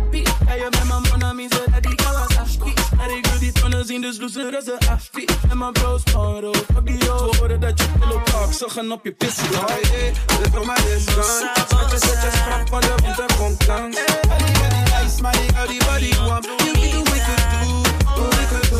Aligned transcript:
happy. 0.00 0.24
Hey, 0.46 0.58
you 0.58 0.70
met 0.70 0.86
my 0.86 0.98
mon 0.98 1.22
ami, 1.22 1.48
so 1.48 1.64
that 1.66 1.82
the 1.82 1.88
Kawasaki. 2.02 2.72
I 2.98 3.08
they 3.08 3.20
girl, 3.20 3.38
die 3.38 3.52
tanden 3.52 3.84
zien, 3.84 4.00
dus 4.00 4.18
doe 4.18 4.30
ze 4.30 4.50
dat 4.50 4.64
ze 4.64 4.90
afkie. 4.90 5.28
En 5.50 5.58
mijn 5.58 5.72
bro's 5.72 6.02
paro, 6.02 6.52
papio. 6.74 6.98
Ze 6.98 7.36
horen 7.38 7.60
dat 7.60 7.78
je 7.80 7.86
pillow 7.98 8.22
talk, 8.24 8.52
ze 8.52 8.68
gaan 8.68 8.92
op 8.92 9.04
je 9.04 9.12
pissen. 9.12 9.44
Oh 9.54 9.66
jee, 9.90 10.12
dit 10.26 10.50
voor 10.54 10.66
mij 10.66 10.76
is 10.96 11.04
dan. 11.04 11.24
Zat 11.24 11.90
je, 11.90 11.98
zat 11.98 12.22
je 12.22 12.30
sprak 12.32 12.68
van 12.68 12.80
de 12.80 12.94
wind, 13.02 13.18
er 13.18 13.36
komt 13.38 13.66
langs. 13.66 13.96
Al 13.96 14.38
die, 14.38 14.56
al 14.56 14.68
die 14.68 15.06
ice, 15.06 15.22
maar 15.22 15.32
die, 15.32 15.56
al 15.60 15.66
die 15.66 15.84
body 15.84 16.16
warm. 16.28 16.44
You 16.44 16.72
weet 16.72 16.92
hoe 16.92 17.14
ik 17.14 17.22
het 17.24 17.60
doe, 17.62 17.82
hoe 18.14 18.28
ik 18.28 18.48
het. 18.48 18.72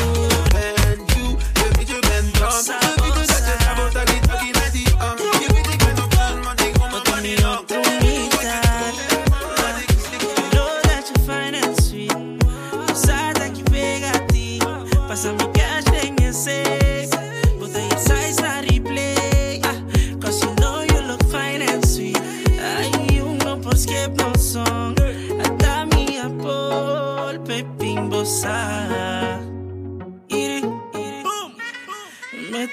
And 0.99 1.13
you, 1.13 1.29
je 1.55 1.69
weet 1.77 1.89
je 1.89 1.99
bent 2.01 2.39
dan. 2.39 3.00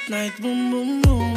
Night 0.09 0.39
boom 0.41 0.71
boom 0.71 1.01
boom. 1.01 1.36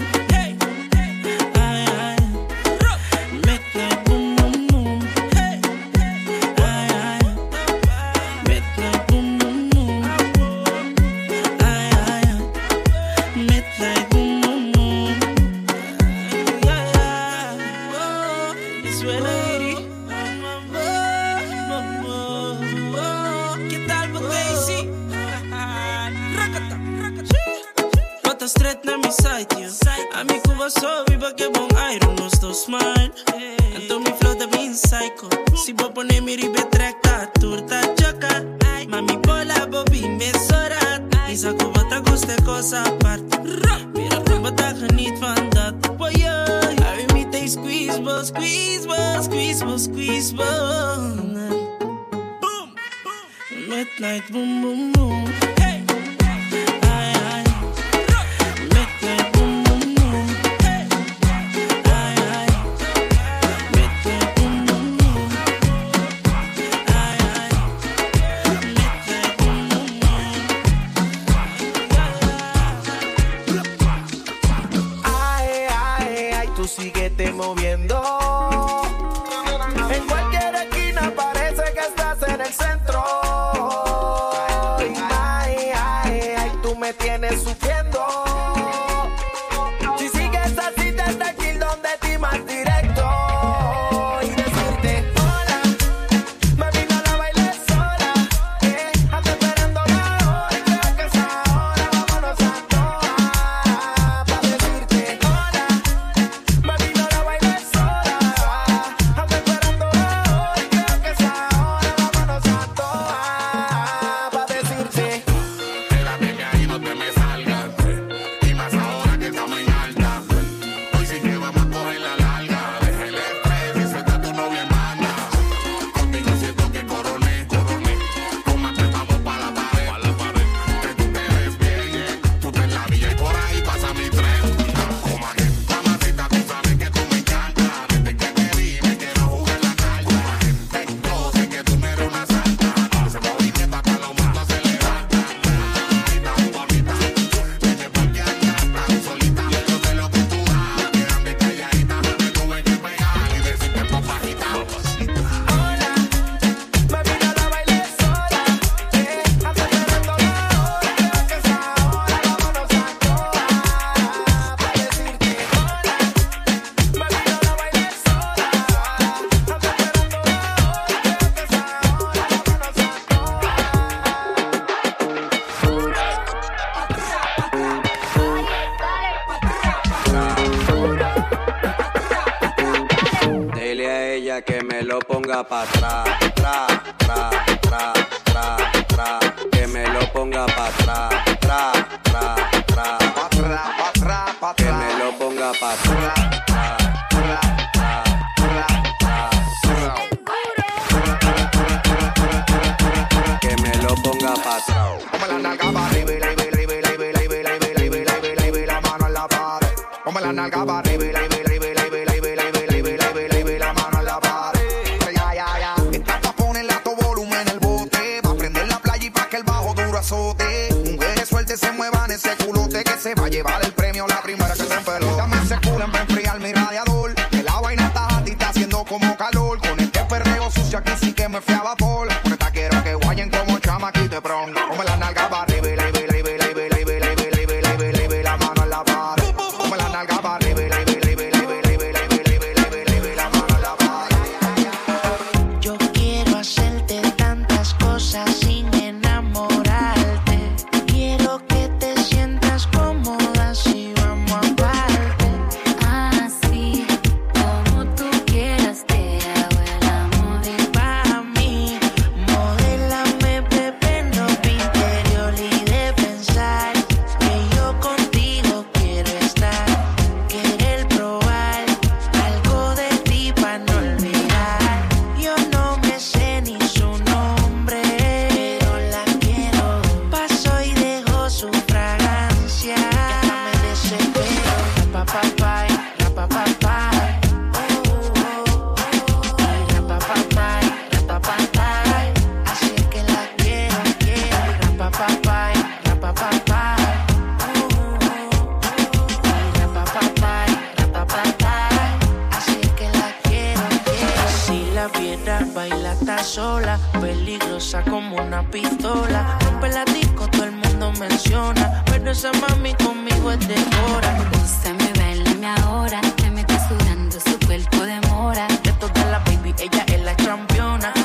Hora. 314.40 314.44
Úsame, 314.44 314.92
bailame 314.96 315.46
ahora. 315.46 316.00
Me 316.22 316.30
mete 316.30 316.58
sudando 316.68 317.18
su 317.20 317.38
cuerpo 317.46 317.84
de 317.84 318.00
mora. 318.08 318.46
De 318.62 318.72
todas 318.72 319.06
las 319.10 319.24
baby, 319.24 319.54
ella 319.58 319.84
es 319.86 320.02
la. 320.02 320.16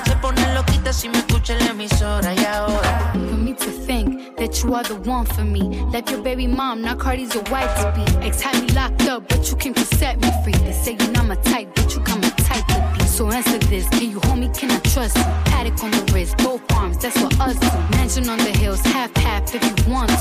Se 0.05 0.15
pone 0.21 0.53
loquita 0.53 0.93
si 0.93 1.09
me 1.09 1.17
escucha 1.17 1.53
en 1.53 1.59
la 1.59 1.71
emisora 1.71 2.33
y 2.33 2.45
ahora. 2.45 3.11
For 3.13 3.37
me 3.37 3.53
to 3.53 3.71
think 3.85 4.37
that 4.37 4.63
you 4.63 4.73
are 4.75 4.83
the 4.83 4.95
one 5.09 5.25
for 5.25 5.43
me. 5.43 5.83
Left 5.91 6.09
your 6.09 6.21
baby 6.21 6.47
mom, 6.47 6.81
now 6.81 6.95
Cardi's 6.95 7.33
your 7.33 7.43
wife 7.51 7.73
to 7.77 7.91
be. 7.95 8.25
Ex 8.25 8.41
had 8.41 8.61
me 8.61 8.69
locked 8.69 9.07
up, 9.07 9.27
but 9.27 9.49
you 9.49 9.57
came 9.57 9.73
to 9.73 9.85
set 9.97 10.19
me 10.19 10.31
free. 10.43 10.53
They 10.53 10.71
say 10.71 10.95
you're 10.99 11.11
not 11.11 11.25
my 11.25 11.35
type, 11.35 11.73
but 11.75 11.93
you 11.93 12.01
got 12.01 12.21
my 12.21 12.29
type 12.29 12.65
to 12.67 12.97
be. 12.97 13.03
So 13.05 13.29
answer 13.31 13.57
this, 13.57 13.87
can 13.89 14.09
you 14.11 14.19
hold 14.21 14.39
me, 14.39 14.49
can 14.49 14.71
I 14.71 14.79
trust 14.79 15.17
you? 15.17 15.23
Paddock 15.45 15.83
on 15.83 15.91
the 15.91 16.11
wrist, 16.13 16.37
both 16.37 16.61
arms, 16.73 16.97
that's 16.97 17.19
what 17.21 17.39
us 17.39 17.57
do. 17.59 17.67
Mansion 17.97 18.29
on 18.29 18.37
the 18.37 18.51
hills, 18.57 18.81
half 18.81 19.15
half 19.17 19.53
if 19.53 19.63
you 19.63 19.93
want 19.93 20.09
to. 20.09 20.15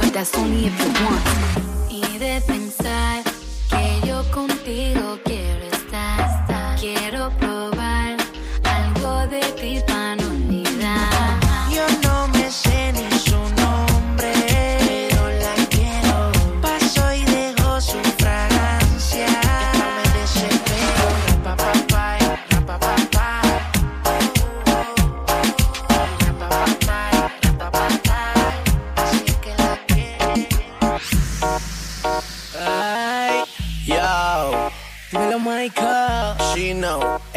But 0.00 0.12
that's 0.12 0.36
only 0.36 0.66
if 0.66 0.78
you 0.80 1.04
want 1.04 1.24
to. 1.24 1.75
Y 1.96 2.18
de 2.18 2.42
pensar 2.42 3.22
que 3.70 4.06
yo 4.06 4.22
contigo 4.30 5.18
quiero 5.24 5.64
estar, 5.64 6.76
quiero 6.78 7.30
probar 7.38 8.16
algo 8.64 9.26
de 9.28 9.40
ti 9.58 9.80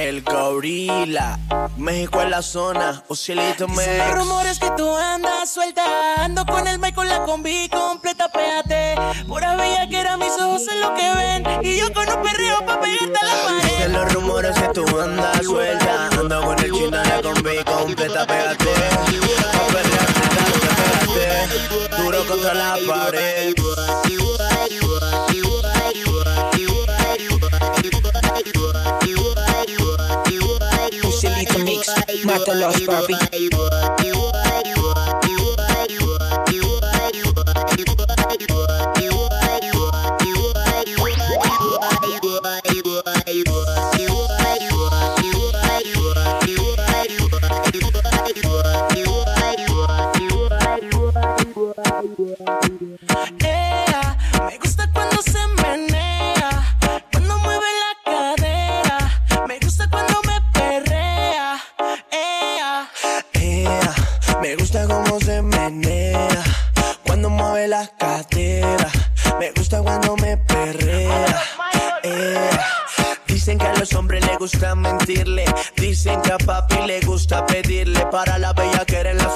el 0.09 0.23
gorila. 0.23 1.39
México 1.77 2.21
en 2.21 2.31
la 2.31 2.41
zona, 2.41 3.03
Ocielito 3.07 3.67
Dicen 3.67 3.97
los 3.99 4.15
rumores 4.15 4.59
que 4.59 4.69
tú 4.71 4.95
andas 4.95 5.49
suelta 5.49 5.83
Ando 6.17 6.45
con 6.45 6.67
el 6.67 6.79
con 6.93 7.07
la 7.07 7.23
combi 7.23 7.69
completa, 7.69 8.27
pégate 8.29 8.95
Pura 9.27 9.55
bella 9.55 9.87
que 9.87 9.99
era 9.99 10.17
mis 10.17 10.33
ojos 10.39 10.63
en 10.67 10.81
lo 10.81 10.93
que 10.95 11.13
ven 11.15 11.65
Y 11.65 11.77
yo 11.77 11.93
con 11.93 12.09
un 12.09 12.21
perreo 12.21 12.65
pa' 12.65 12.81
pegarte 12.81 13.19
a 13.19 13.25
la 13.25 13.43
pared 13.45 13.69
Dicen 13.69 13.93
los 13.93 14.13
rumores 14.13 14.55
que 14.59 14.67
tú 14.73 14.99
andas 14.99 15.45
suelta. 15.45 16.07
Ando 16.07 16.41
con 16.43 16.59
el 16.59 16.71
chino 16.71 17.03
la 17.03 17.21
combi 17.21 17.63
completa, 17.63 18.25
pégate. 18.27 18.73
Pa' 19.53 19.73
darte, 19.73 20.29
pégate. 21.13 22.01
Duro 22.01 22.25
contra 22.25 22.53
la 22.53 22.77
pared. 22.87 23.53
Usilito 28.89 29.18
remix, 31.85 32.47
Lost 32.47 32.85
Barbie. 32.85 34.38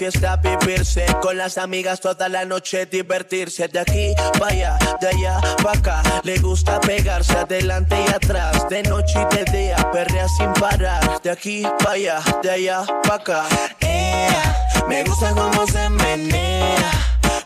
Fiesta 0.03 0.35
vivirse. 0.35 1.05
Con 1.21 1.37
las 1.37 1.57
amigas 1.57 2.01
toda 2.01 2.27
la 2.27 2.43
noche 2.43 2.85
divertirse. 2.85 3.69
De 3.69 3.79
aquí 3.79 4.13
para 4.37 4.51
allá, 4.51 4.77
de 4.99 5.07
allá 5.07 5.39
para 5.63 5.79
acá. 5.79 6.03
Le 6.23 6.39
gusta 6.39 6.81
pegarse 6.81 7.33
adelante 7.37 7.95
y 8.05 8.13
atrás. 8.13 8.67
De 8.67 8.83
noche 8.83 9.13
y 9.21 9.35
de 9.35 9.43
día, 9.57 9.77
perrea 9.93 10.27
sin 10.27 10.51
parar. 10.53 11.21
De 11.21 11.29
aquí 11.31 11.63
para 11.79 11.91
allá, 11.91 12.21
de 12.41 12.51
allá 12.51 12.85
para 13.03 13.15
acá. 13.15 13.45
Ea, 13.79 14.67
me 14.89 15.03
gusta 15.05 15.31
cómo 15.31 15.65
se 15.67 15.89
menea 15.89 16.91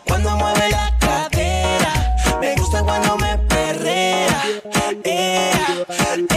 cuando 0.07 0.31
mueve 0.31 0.69
la 0.71 0.97
cadera. 0.99 1.93
Me 2.41 2.55
gusta 2.55 2.81
cuando 2.81 3.17
me 3.17 3.37
perrea. 3.37 4.41
Ea, 5.03 6.36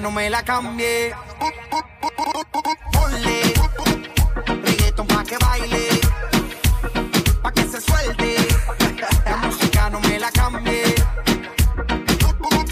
no 0.00 0.10
me 0.10 0.30
la 0.30 0.42
cambie. 0.42 1.14
Ponle 2.92 3.54
reggaeton 4.64 5.06
pa' 5.06 5.24
que 5.24 5.36
baile, 5.38 5.88
pa' 7.42 7.52
que 7.52 7.64
se 7.64 7.80
suelte. 7.80 8.36
La 9.24 9.36
música 9.36 9.90
no 9.90 10.00
me 10.00 10.18
la 10.18 10.30
cambie. 10.30 10.94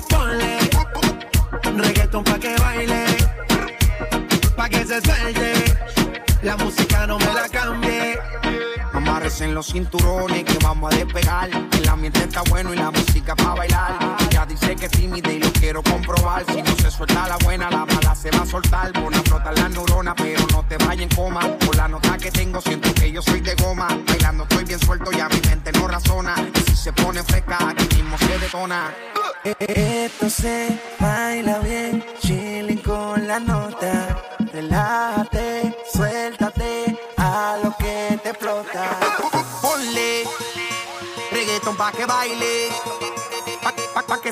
Ponle 0.08 0.58
reggaeton 1.76 2.25
pa' 2.25 2.38
que 2.38 2.56
baile, 2.56 3.04
pa' 4.56 4.68
que 4.68 4.85
se 4.87 5.00
suelte. 5.00 5.52
La 6.42 6.56
música 6.56 7.06
no 7.06 7.18
me 7.18 7.32
la 7.32 7.49
cambie. 7.49 8.18
Amarres 8.94 9.40
en 9.42 9.54
los 9.54 9.66
cinturones 9.66 10.38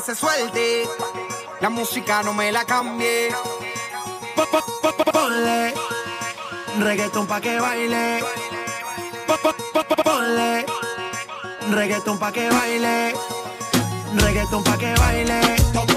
se 0.06 0.14
suelte. 0.14 0.88
La 1.60 1.68
música 1.68 2.22
no 2.22 2.32
me 2.32 2.52
la 2.52 2.64
cambie. 2.64 3.34
Ponle 5.12 5.74
reggaeton 6.78 7.26
pa' 7.26 7.40
que 7.40 7.58
baile. 7.58 8.20
Ponle 10.04 10.64
reggaeton 11.72 12.18
pa' 12.20 12.30
que 12.30 12.48
baile. 12.48 13.14
Reggaeton 14.14 14.62
pa' 14.62 14.78
que 14.78 14.94
baile. 14.94 15.95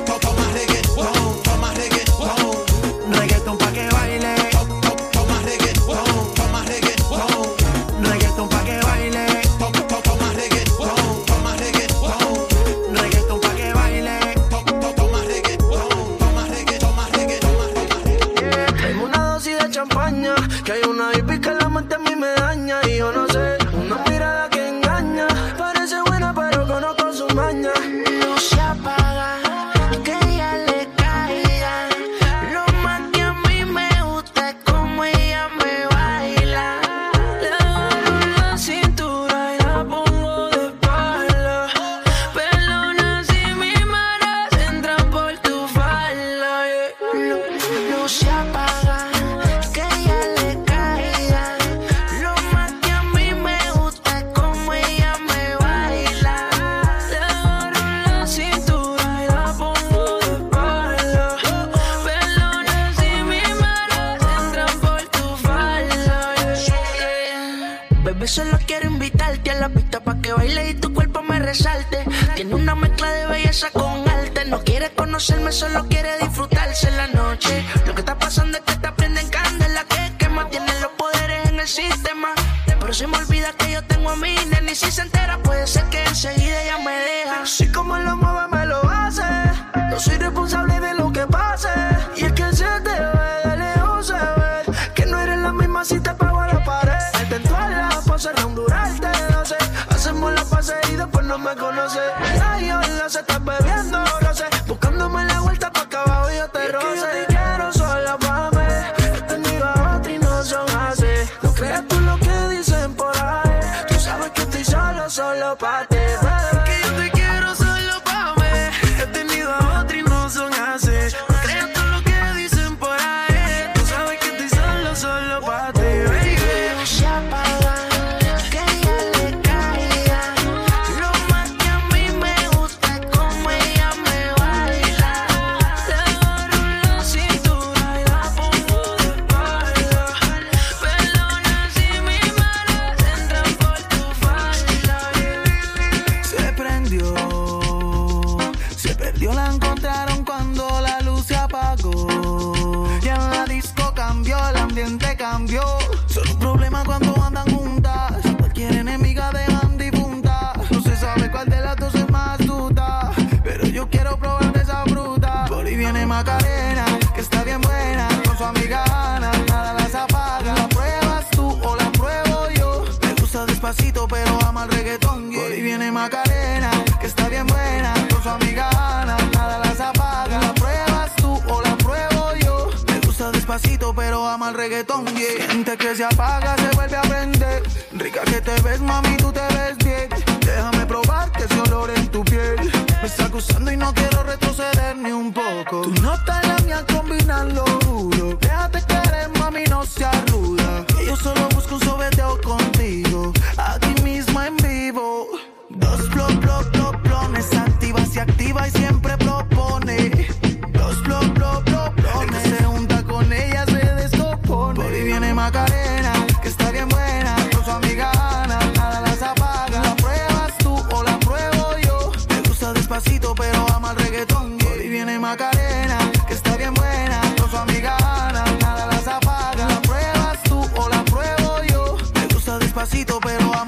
eu 115.49 115.57
pra 115.57 115.83
ter 115.85 116.18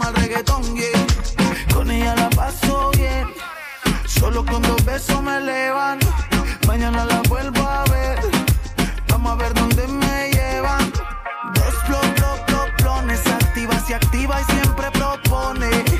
llama 0.02 0.14
el. 0.18 1.74
Con 1.74 1.92
ella 1.92 2.16
la 2.16 2.30
paso 2.30 2.92
bien. 2.98 3.28
Solo 4.06 4.46
con 4.46 4.62
dos 4.62 4.84
besos 4.86 5.22
me 5.22 5.40
levanto. 5.42 6.08
Mañana 6.68 7.06
la 7.06 7.22
vuelvo 7.30 7.62
a 7.62 7.84
ver. 7.86 8.20
Vamos 9.08 9.32
a 9.32 9.36
ver 9.36 9.54
dónde 9.54 9.88
me 9.88 10.32
llevan. 10.32 10.92
Dos 11.54 11.76
plop, 11.86 12.06
plop, 12.16 12.46
plop, 12.48 12.70
plones. 12.78 13.26
Activa, 13.28 13.80
se 13.80 13.96
activa 13.96 14.42
y 14.42 14.52
siempre 14.52 14.92
propone. 14.92 15.91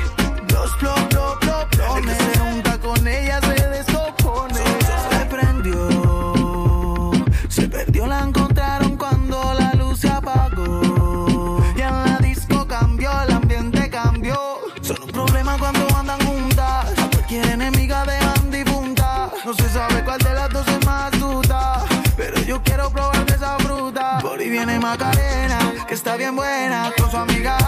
que 25.92 25.96
está 25.96 26.16
bien 26.16 26.34
buena 26.34 26.90
con 26.96 27.10
su 27.10 27.18
amiga. 27.18 27.61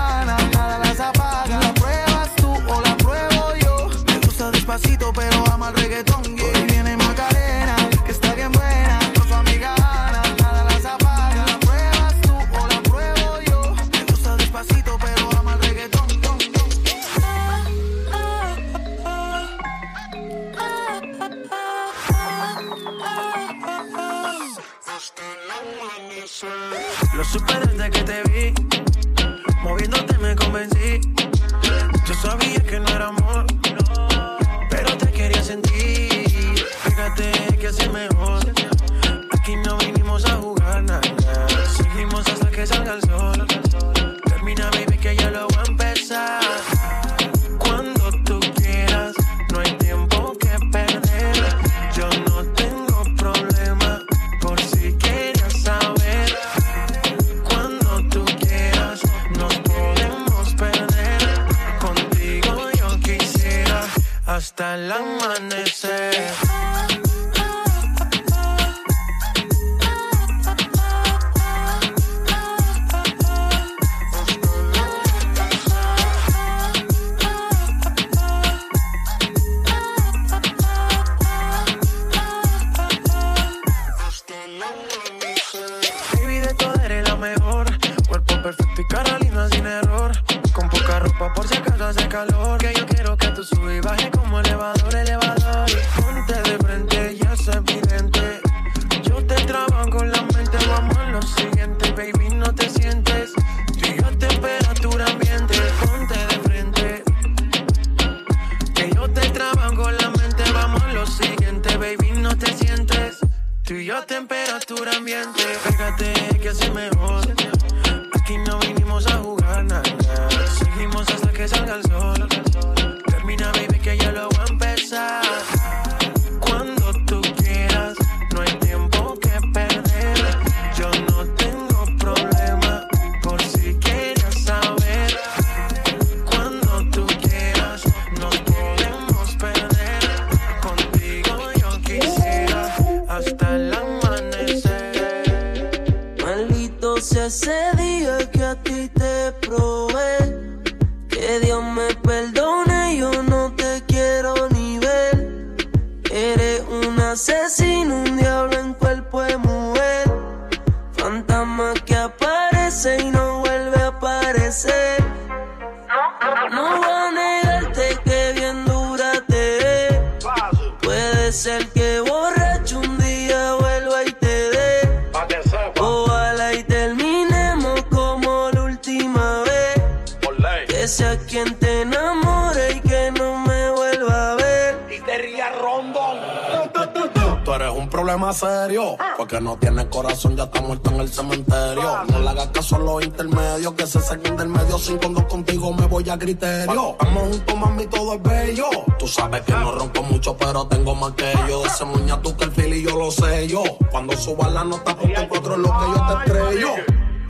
criterio. 196.24 196.96
Vamos 196.98 197.22
juntos, 197.28 197.56
mami, 197.56 197.87
todo 197.87 198.14
es 198.14 198.22
bello. 198.22 198.68
Tú 198.98 199.06
sabes 199.06 199.42
que 199.42 199.52
no 199.52 199.72
ronco 199.72 200.02
mucho, 200.04 200.37
pero 200.37 200.66
tengo 200.66 200.94
más 200.94 201.12
que 201.12 201.32
yo. 201.48 201.66
Ese 201.66 201.84
muña 201.84 202.20
tú 202.22 202.34
que 202.37 202.44
el 202.44 202.52
fili 202.52 202.82
yo 202.82 202.96
lo 202.98 203.10
sé 203.10 203.46
yo. 203.46 203.62
Cuando 203.90 204.16
suba 204.16 204.48
la 204.48 204.64
nota, 204.64 204.96
porque 204.96 205.20
encuentro 205.20 205.56
lo 205.56 205.68
que 205.68 205.87
yo 205.94 206.06
te 206.06 206.24
estrello. 206.24 206.68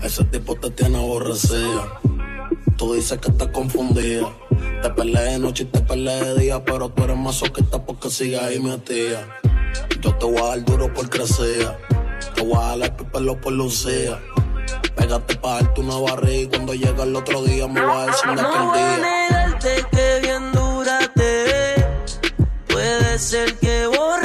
Ese 0.02 0.24
tipo 0.24 0.54
te 0.54 0.70
tiene 0.70 0.98
aborrecida. 0.98 2.00
Tú 2.76 2.94
dices 2.94 3.18
que 3.18 3.30
estás 3.30 3.48
confundida. 3.48 4.28
Te 4.83 4.90
peleé 4.90 5.33
de 5.33 5.38
noche 5.38 5.64
y 5.64 5.66
te 5.66 5.80
peleé 5.80 6.24
de 6.24 6.40
día, 6.40 6.64
pero 6.64 6.88
tú 6.90 7.02
eres 7.02 7.16
masoquista 7.16 7.85
porque 7.85 8.11
sigue 8.11 8.38
ahí 8.38 8.61
mi 8.61 8.76
tía. 8.78 9.26
Yo 10.00 10.14
te 10.14 10.26
voy 10.26 10.38
a 10.38 10.46
dar 10.50 10.64
duro 10.64 10.92
por 10.92 11.09
crecer. 11.11 11.78
Te 12.35 12.42
voy 12.42 12.59
a 12.62 12.76
dar 12.76 12.94
el 13.00 13.07
pelo 13.07 13.40
por 13.40 13.52
lucía. 13.52 14.20
Pégate 14.97 15.37
pa' 15.37 15.55
darte 15.62 15.81
una 15.81 15.97
barriga 15.99 16.42
y 16.42 16.47
cuando 16.49 16.75
llega 16.75 17.03
el 17.05 17.16
otro 17.16 17.42
día 17.42 17.66
me 17.68 17.81
va 17.81 18.03
a 18.03 18.07
decir 18.07 18.27
no 18.27 18.40
aquel 18.40 18.62
voy. 18.62 18.79
A 18.79 18.97
negarte 18.99 19.85
que 19.90 20.20
bien 20.23 20.53
dura 20.53 20.99
te 21.14 21.44
ve. 21.44 21.87
Puede 22.68 23.18
ser 23.18 23.55
que 23.59 23.87
borre 23.87 24.24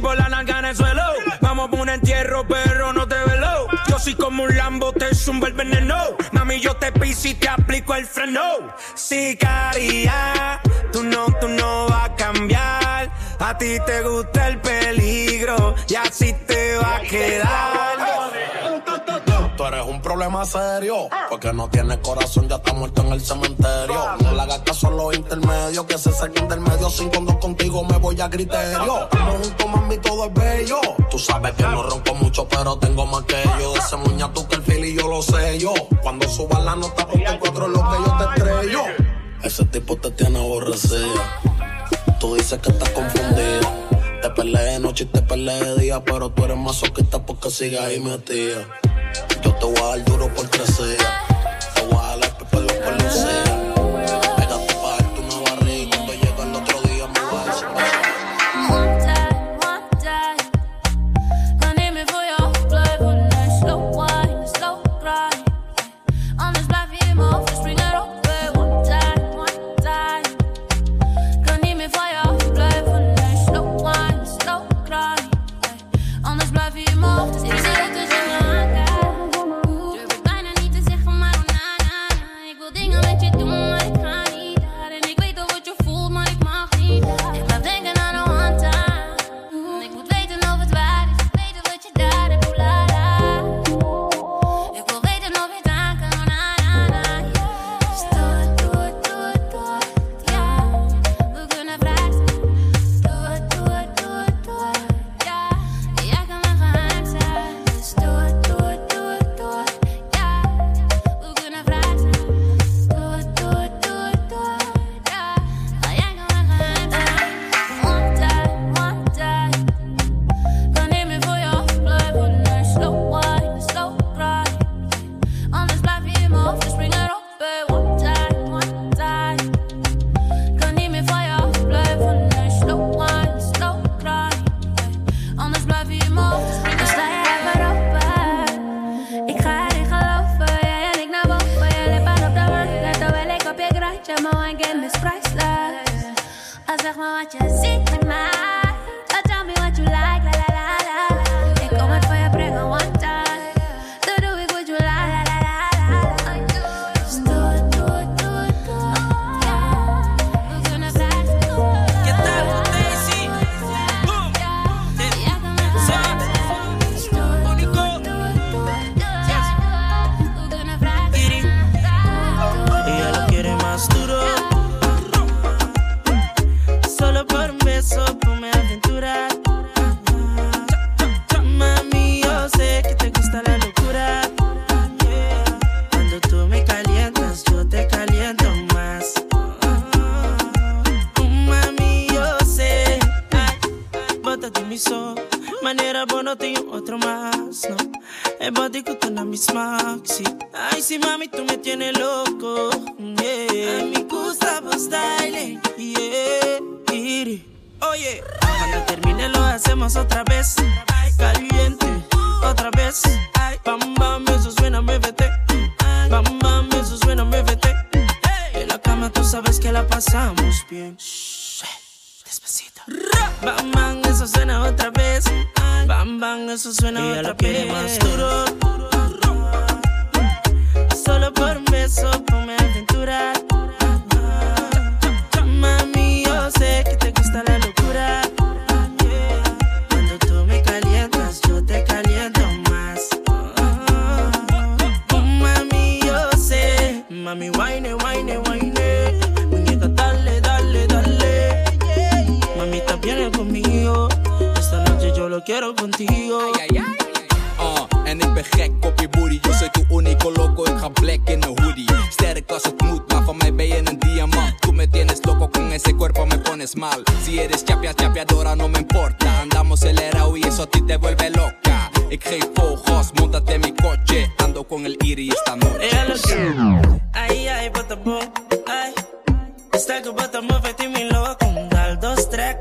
Por 0.00 0.14
la 0.14 0.28
nalga 0.28 0.58
en 0.58 0.66
el 0.66 0.76
suelo. 0.76 1.02
Vamos 1.40 1.70
por 1.70 1.80
un 1.80 1.88
entierro, 1.88 2.46
pero 2.46 2.92
no 2.92 3.08
te 3.08 3.14
velo. 3.14 3.66
Yo 3.88 3.98
soy 3.98 4.14
como 4.14 4.42
un 4.42 4.54
lambo, 4.54 4.92
te 4.92 5.14
zumba 5.14 5.48
el 5.48 5.54
veneno. 5.54 5.96
Mami, 6.32 6.60
yo 6.60 6.76
te 6.76 6.92
piso 6.92 7.28
y 7.28 7.34
te 7.34 7.48
aplico 7.48 7.94
el 7.94 8.04
freno. 8.04 8.42
Sicaria, 8.94 10.60
tú 10.92 11.02
no, 11.02 11.26
tú 11.40 11.48
no 11.48 11.86
vas 11.88 12.10
a 12.10 12.14
cambiar. 12.14 13.10
A 13.38 13.56
ti 13.56 13.78
te 13.86 14.02
gusta 14.02 14.48
el 14.48 14.60
peligro 14.60 15.74
y 15.88 15.94
así 15.94 16.34
te 16.46 16.76
va 16.76 16.96
a 16.96 17.00
quedar. 17.00 17.66
Tú 19.56 19.64
eres 19.64 19.86
un 19.86 20.02
problema 20.02 20.44
serio. 20.44 21.08
Porque 21.30 21.50
no 21.50 21.68
tienes 21.70 21.96
corazón, 21.98 22.46
ya 22.46 22.56
está 22.56 22.74
muerto 22.74 23.00
en 23.00 23.12
el 23.12 23.20
cementerio. 23.22 24.16
No 24.20 24.32
le 24.32 24.42
hagas 24.42 24.58
caso 24.58 24.88
a 24.88 24.90
los 24.90 25.16
intermedios, 25.16 25.86
que 25.86 25.96
se 25.96 26.12
saque 26.12 26.40
intermedio. 26.40 26.90
Sin 26.90 27.08
cuando 27.08 27.38
contigo 27.40 27.82
me 27.84 27.96
voy 27.96 28.20
a 28.20 28.28
criterio. 28.28 29.04
Estamos 29.04 29.34
juntos, 29.34 29.66
mami, 29.70 29.96
todo 29.98 30.26
es 30.26 30.34
bello. 30.34 30.80
Tú 31.10 31.18
sabes 31.18 31.52
que 31.54 31.62
no 31.62 31.82
ronco 31.82 32.14
mucho, 32.16 32.46
pero 32.48 32.76
tengo 32.76 33.06
más 33.06 33.22
que 33.22 33.42
yo. 33.58 33.74
Ese 33.76 33.96
muña 33.96 34.30
tú 34.34 34.46
que 34.46 34.56
el 34.56 34.62
fil 34.62 34.84
y 34.84 34.94
yo 34.94 35.08
lo 35.08 35.22
sé 35.22 35.58
yo. 35.58 35.72
Cuando 36.02 36.28
subas 36.28 36.62
la 36.62 36.76
nota, 36.76 37.06
porque 37.06 37.24
encuentro 37.24 37.66
lo 37.66 37.80
que 37.80 37.96
yo 38.04 38.16
te 38.18 38.42
estrello. 38.42 38.82
Ese 39.42 39.64
tipo 39.66 39.96
te 39.96 40.10
tiene 40.10 40.38
aborrecido. 40.38 41.22
Tú 42.20 42.34
dices 42.34 42.58
que 42.60 42.72
estás 42.72 42.90
confundido. 42.90 43.72
Te 44.20 44.30
peleé 44.30 44.72
de 44.72 44.80
noche 44.80 45.04
y 45.04 45.06
te 45.06 45.22
peleé 45.22 45.64
de 45.64 45.80
día, 45.80 46.04
pero 46.04 46.28
tú 46.28 46.44
eres 46.44 46.56
más 46.58 46.82
masoquista 46.82 47.24
porque 47.24 47.50
sigues 47.50 47.80
ahí 47.80 48.00
metida. 48.00 48.66
Yo 49.42 49.54
te 49.54 49.66
voy 49.66 49.76
a 49.78 49.88
dar 49.88 50.04
duro 50.04 50.28
por 50.34 50.48
crecer. 50.50 50.96
Te 51.74 51.82
voy 51.86 51.96
a 51.96 52.16
dar 52.16 52.30
pelo 52.50 52.66
por 52.66 53.02
lucer. 53.02 53.45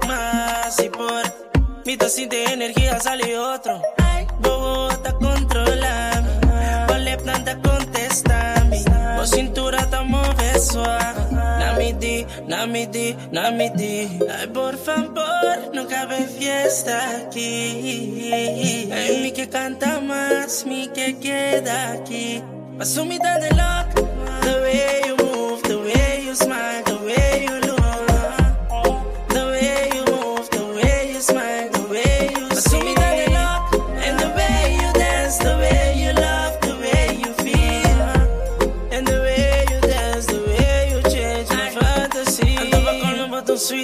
más 0.07 0.79
y 0.83 0.89
por 0.89 1.23
mi 1.85 1.97
tacita 1.97 2.35
de 2.35 2.45
energía 2.45 2.99
sale 2.99 3.37
otro. 3.37 3.81
Ay, 3.97 4.25
bobo, 4.39 4.89
está 4.89 5.13
controlando. 5.13 6.31
Vale, 6.87 7.17
planta, 7.17 7.57
contestando. 7.61 8.75
Vos 9.17 9.29
cintura, 9.29 9.85
tamo 9.89 10.21
besuando. 10.37 11.35
Namidi, 11.59 12.25
Namidi, 12.47 13.15
Namidi. 13.31 14.19
Ay, 14.29 14.47
por 14.53 14.77
favor, 14.77 15.71
no 15.73 15.87
cabe 15.87 16.25
fiesta 16.27 17.09
aquí. 17.17 18.31
Ay, 18.31 19.19
mi 19.21 19.31
que 19.31 19.47
canta 19.49 19.99
más, 19.99 20.65
mi 20.65 20.87
que 20.87 21.17
queda 21.19 21.91
aquí. 21.93 22.41
Paso 22.77 23.05
mitad 23.05 23.39
de 23.39 23.49
lock, 23.51 23.93
the 24.41 24.61
way 24.61 25.01
you 25.07 25.15
move, 25.23 25.61
the 25.63 25.77
way 25.77 26.25
you 26.25 26.35
smile, 26.35 26.83
the 26.83 26.95
way 27.05 27.34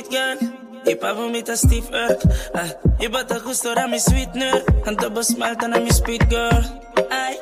sweet 0.01 0.11
girl. 0.11 0.37
Y 0.85 0.95
pa' 0.95 1.13
vomitar 1.13 1.57
Steve 1.57 1.87
Urk 1.93 2.21
ah, 2.55 2.65
Iba 2.99 3.27
te 3.27 3.39
gustora 3.39 3.87
mi 3.87 3.99
sweetener. 3.99 4.63
Andaba 4.85 5.23
smalta 5.23 5.67
na 5.67 5.79
mi 5.79 5.91
speed 5.91 6.27
girl. 6.29 6.63
Ay, 7.09 7.37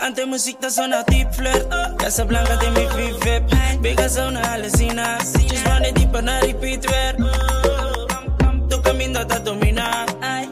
ante 0.00 0.24
muziek 0.26 0.60
dat 0.60 0.72
zo'n 0.72 0.94
diep 1.06 1.32
flirt 1.34 1.66
Casablanca 1.98 2.56
de 2.56 2.70
mi 2.70 2.86
vivip 2.94 3.42
Bigga 3.80 4.08
zo'n 4.08 4.36
alecina. 4.36 5.18
Just 5.18 5.66
wanna 5.66 5.92
dieper 5.92 6.22
na 6.22 6.38
repeat 6.40 6.86
weer 6.90 7.16
Tu 8.68 8.80
camino 8.82 9.26
te 9.26 9.40
domina 9.42 10.06
Ay, 10.20 10.48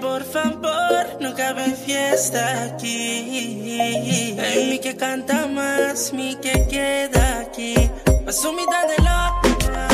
por 0.00 0.22
favor, 0.24 1.06
no 1.20 1.34
cabe 1.34 1.74
fiesta 1.86 2.64
aquí. 2.64 3.78
Ay, 4.38 4.68
mi 4.70 4.78
que 4.78 4.96
canta 4.96 5.46
más, 5.46 6.12
mi 6.12 6.34
que 6.36 6.66
queda 6.68 7.40
aquí. 7.40 7.74
Paso 8.26 8.52
mitad 8.52 8.86
de 8.88 8.96
loco. 9.02 9.91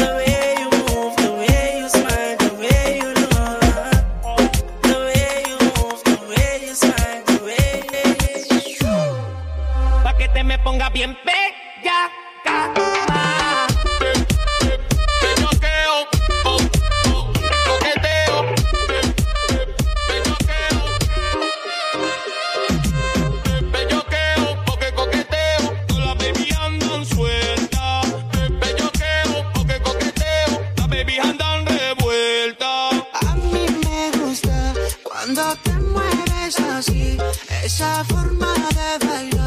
Cuando 35.28 35.56
te 35.62 35.72
mueves 35.72 36.58
así, 36.60 37.18
esa 37.62 38.02
forma 38.04 38.54
de 38.74 39.06
bailar, 39.06 39.37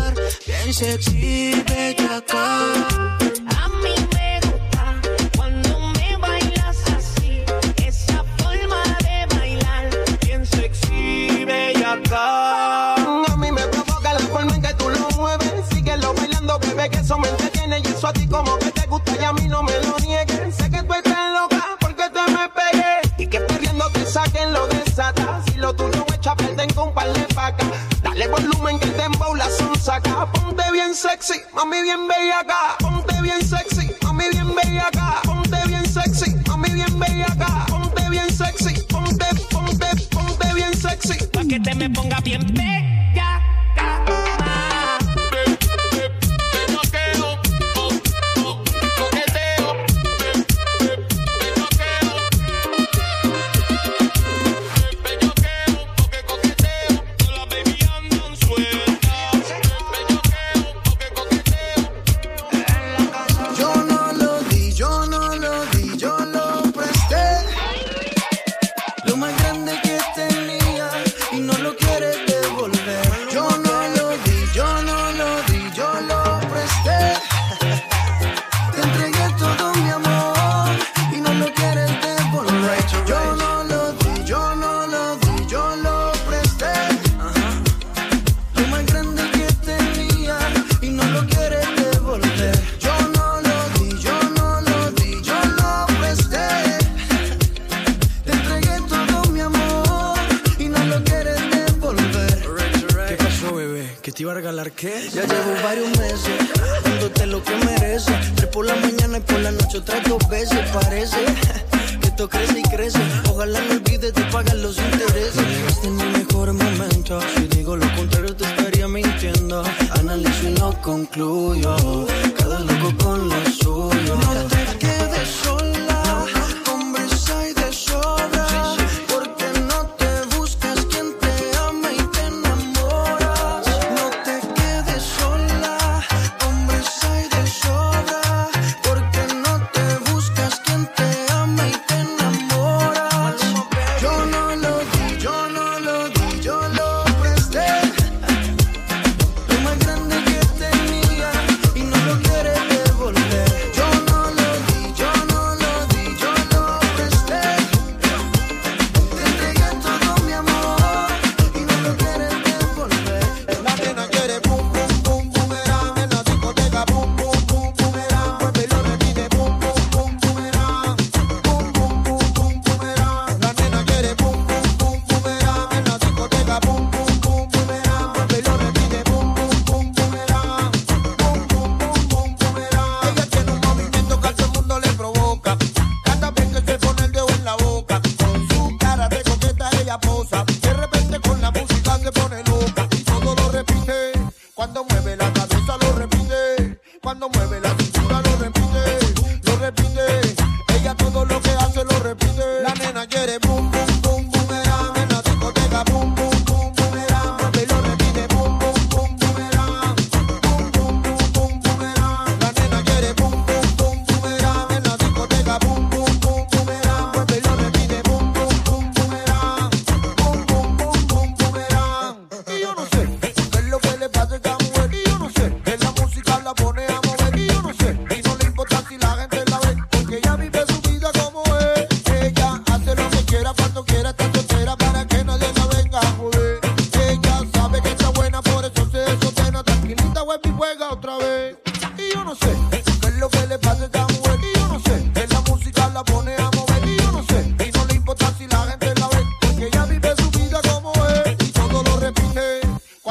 bien 0.63 0.73
sexy, 0.73 1.63
bellaca. 1.67 2.63
A 3.57 3.67
mí 3.83 3.95
me 4.13 4.39
gusta 4.41 5.01
cuando 5.35 5.79
me 5.79 6.17
bailas 6.17 6.77
así. 6.95 7.43
Esa 7.77 8.23
forma 8.37 8.83
de 9.01 9.35
bailar, 9.35 9.89
bien 10.25 10.45
sexy, 10.45 11.45
bellaca. 11.45 12.95
A 12.95 13.37
mí 13.37 13.51
me 13.51 13.61
provoca 13.67 14.13
la 14.13 14.19
forma 14.19 14.55
en 14.55 14.61
que 14.61 14.73
tú 14.75 14.89
lo 14.89 15.09
mueves. 15.17 15.51
Síguelo 15.71 16.13
bailando, 16.13 16.59
bebé, 16.59 16.89
que 16.89 16.97
eso 16.97 17.17
me 17.17 17.29
entretiene. 17.29 17.79
Y 17.79 17.87
eso 17.87 18.07
a 18.07 18.13
ti 18.13 18.27
como 18.27 18.57
que 18.59 18.71
te 18.71 18.85
gusta 18.87 19.13
y 19.19 19.23
a 19.23 19.33
mí 19.33 19.47
no 19.47 19.63
me 19.63 19.73
lo 19.79 19.97
niegues. 19.99 20.55
Sé 20.55 20.69
que 20.69 20.83
tú 20.83 20.93
estás 20.93 21.33
loca 21.33 21.63
porque 21.79 22.03
te 22.09 22.31
me 22.31 22.49
pegué. 22.49 23.23
Y 23.23 23.27
que 23.27 23.39
perdiendo 23.39 23.89
te 23.91 24.05
saquen 24.05 24.53
lo 24.53 24.67
desata. 24.67 25.41
Si 25.45 25.55
lo 25.55 25.73
tuyo 25.73 26.05
echa 26.13 26.31
a 26.31 26.35
perder 26.35 26.73
con 26.75 26.89
un 26.89 26.93
par 26.93 27.11
de 27.13 27.25
vacas. 27.33 27.67
Dale 28.03 28.27
volumen 28.27 28.79
que 28.79 28.85
el 28.85 28.97
dembow 28.97 29.35
la 29.35 29.49
son 29.49 29.75
saca. 29.79 30.30
Bien 30.81 30.95
sexy, 30.95 31.35
mami 31.53 31.79
bien 31.83 32.07
bella 32.07 32.39
acá. 32.39 32.75
Ponte 32.79 33.21
bien 33.21 33.39
sexy, 33.47 33.91
mami 34.01 34.23
bien 34.31 34.55
bella 34.55 34.87
acá. 34.87 35.21
Ponte 35.23 35.67
bien 35.67 35.85
sexy, 35.85 36.33
mami 36.47 36.71
bien 36.71 36.97
bella 36.97 37.27
acá. 37.27 37.65
Ponte 37.67 38.09
bien 38.09 38.27
sexy, 38.35 38.81
ponte, 38.89 39.25
ponte, 39.51 39.85
ponte 40.09 40.53
bien 40.55 40.73
sexy. 40.75 41.23
Pa' 41.27 41.45
que 41.47 41.59
te 41.59 41.75
me 41.75 41.87
ponga 41.87 42.19
bien 42.21 42.47
bella. 42.55 42.80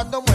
Cuando 0.01 0.30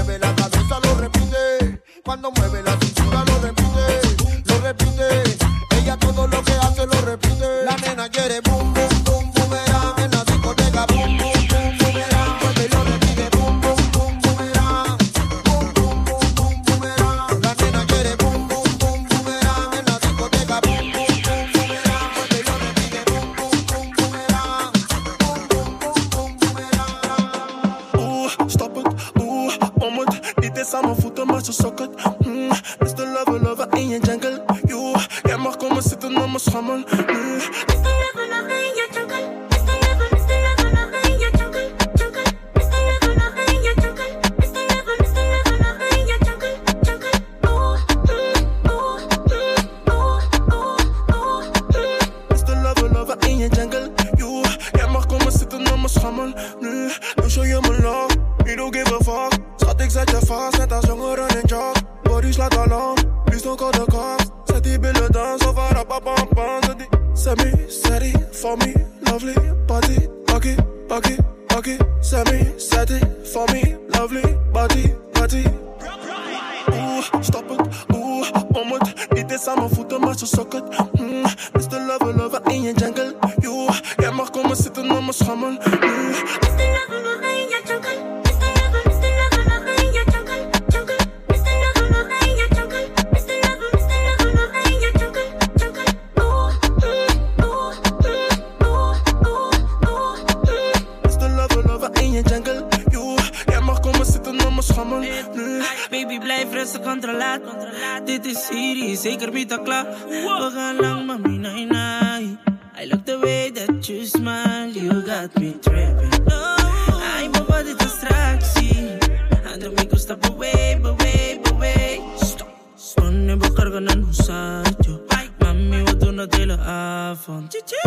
phone. 127.15 127.47
Chee-chee. 127.49 127.84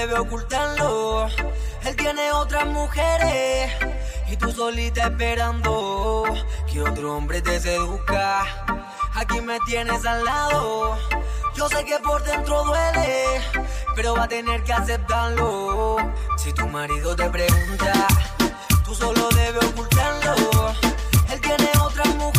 debe 0.00 0.18
ocultarlo. 0.18 1.26
Él 1.84 1.94
tiene 1.96 2.32
otras 2.32 2.64
mujeres 2.66 3.70
y 4.30 4.36
tú 4.36 4.50
solita 4.50 5.08
esperando 5.08 6.24
que 6.70 6.80
otro 6.80 7.16
hombre 7.16 7.42
te 7.42 7.60
seduzca. 7.60 8.46
Aquí 9.14 9.42
me 9.42 9.58
tienes 9.66 10.06
al 10.06 10.24
lado. 10.24 10.96
Yo 11.54 11.68
sé 11.68 11.84
que 11.84 11.98
por 11.98 12.22
dentro 12.24 12.64
duele, 12.64 13.24
pero 13.94 14.14
va 14.14 14.24
a 14.24 14.28
tener 14.28 14.62
que 14.64 14.72
aceptarlo. 14.72 15.98
Si 16.38 16.50
tu 16.54 16.66
marido 16.68 17.14
te 17.14 17.28
pregunta, 17.28 17.92
tú 18.84 18.94
solo 18.94 19.28
debes 19.30 19.64
ocultarlo. 19.64 20.34
Él 21.30 21.40
tiene 21.42 21.68
otras 21.78 22.08
mujeres. 22.14 22.29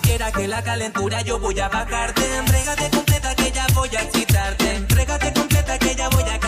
Quiera 0.00 0.30
que 0.30 0.46
la 0.46 0.62
calentura 0.62 1.22
yo 1.22 1.38
voy 1.38 1.58
a 1.58 1.68
bajarte. 1.68 2.22
Entrégate 2.38 2.90
completa 2.90 3.34
que 3.34 3.50
ya 3.50 3.66
voy 3.74 3.88
a 3.96 4.02
excitarte. 4.02 4.74
Entrégate 4.74 5.32
completa 5.32 5.78
que 5.78 5.94
ya 5.94 6.08
voy 6.08 6.22
a 6.22 6.38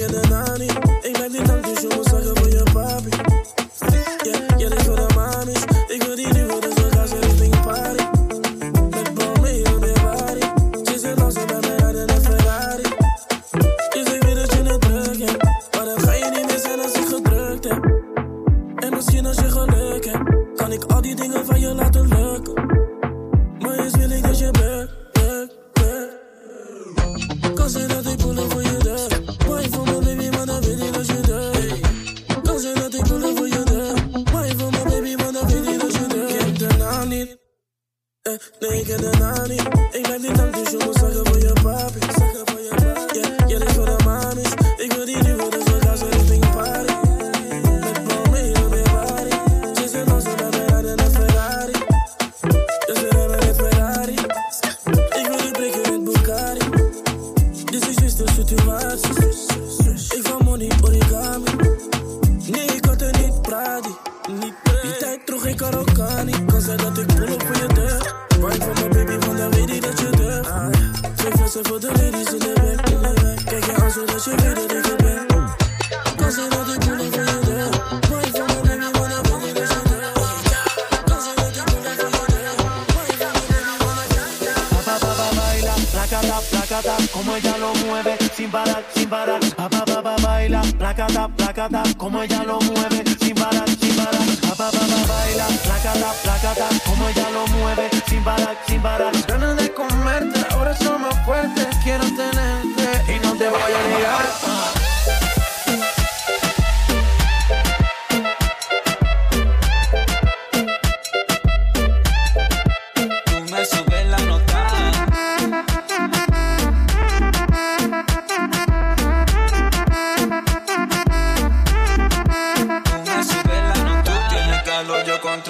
i'm 0.00 0.12
not 0.12 0.58
the 0.58 1.12
maak 1.18 1.32
die 1.32 1.42
tankjes, 1.42 1.80
jongens, 1.80 2.08
zakken 2.08 2.36
voor 2.36 2.48
your 2.48 2.72
papi. 2.72 3.10
Yeah, 4.22 4.58
yeah, 4.58 4.70
dit 4.70 4.78
is 4.78 4.84
voor 4.84 4.96
de. 4.96 5.81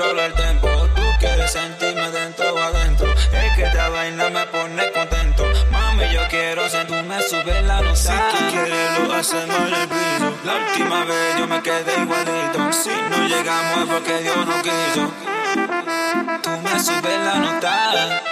solo 0.03 0.23
el 0.25 0.35
tiempo. 0.35 0.69
Tú 0.95 1.03
quieres 1.21 1.51
sentirme 1.51 2.11
dentro 2.11 2.55
o 2.55 2.59
adentro. 2.59 3.13
Es 3.13 3.57
que 3.57 3.63
esta 3.63 3.89
vaina 3.89 4.31
me 4.31 4.47
pone 4.47 4.91
contento. 4.93 5.45
Mami, 5.71 6.05
yo 6.13 6.23
quiero 6.29 6.69
ser 6.69 6.87
tú, 6.87 6.95
me 6.95 7.23
subes 7.23 7.63
la 7.65 7.81
luz. 7.83 7.99
Si 7.99 8.09
tú 8.09 8.39
quieres, 8.51 8.99
lo 8.99 9.15
hacemos 9.15 9.57
en 9.69 9.75
el 9.75 9.89
piso. 9.89 10.29
La 10.45 10.55
última 10.57 11.05
vez 11.05 11.39
yo 11.39 11.47
me 11.47 11.63
quedé 11.63 11.93
igualito. 12.03 12.73
Si 12.73 12.91
no 13.11 13.29
llegamos 13.29 13.79
es 13.83 13.95
porque 13.95 14.19
Dios 14.23 14.47
no 14.47 14.63
quiso. 14.63 15.05
Tú 16.43 16.51
me 16.65 16.81
subes 16.81 17.19
la 17.27 17.35
nota. 17.35 18.23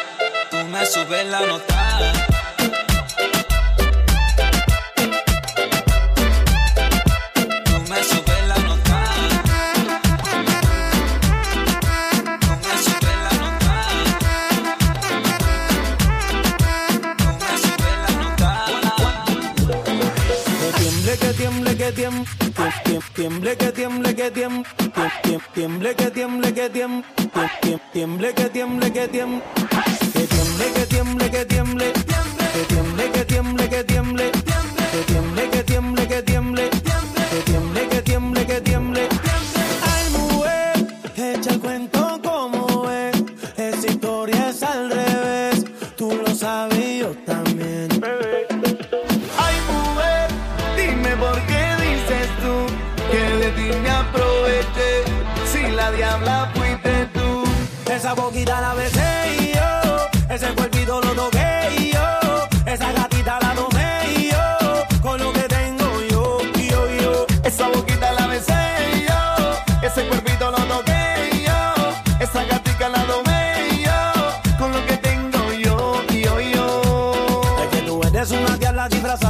Tú 0.50 0.56
me 0.72 0.86
subes 0.86 1.26
la 1.26 1.40
nota. 1.40 2.39
Tiemble, 23.40 23.56
que 23.56 23.72
tiemble, 23.72 24.14
que 24.14 24.30
tiemble, 24.30 24.64
tiem- 24.92 25.10
tiem- 25.22 25.40
tiemble, 25.54 25.94
que 25.94 26.10
tiemble, 26.10 26.52
que 26.52 26.68
tiemble, 26.70 27.04
tiemble, 27.92 28.34
que 28.34 28.44
tiemble, 28.50 28.92
que 28.92 29.08
tiemble, 29.08 29.42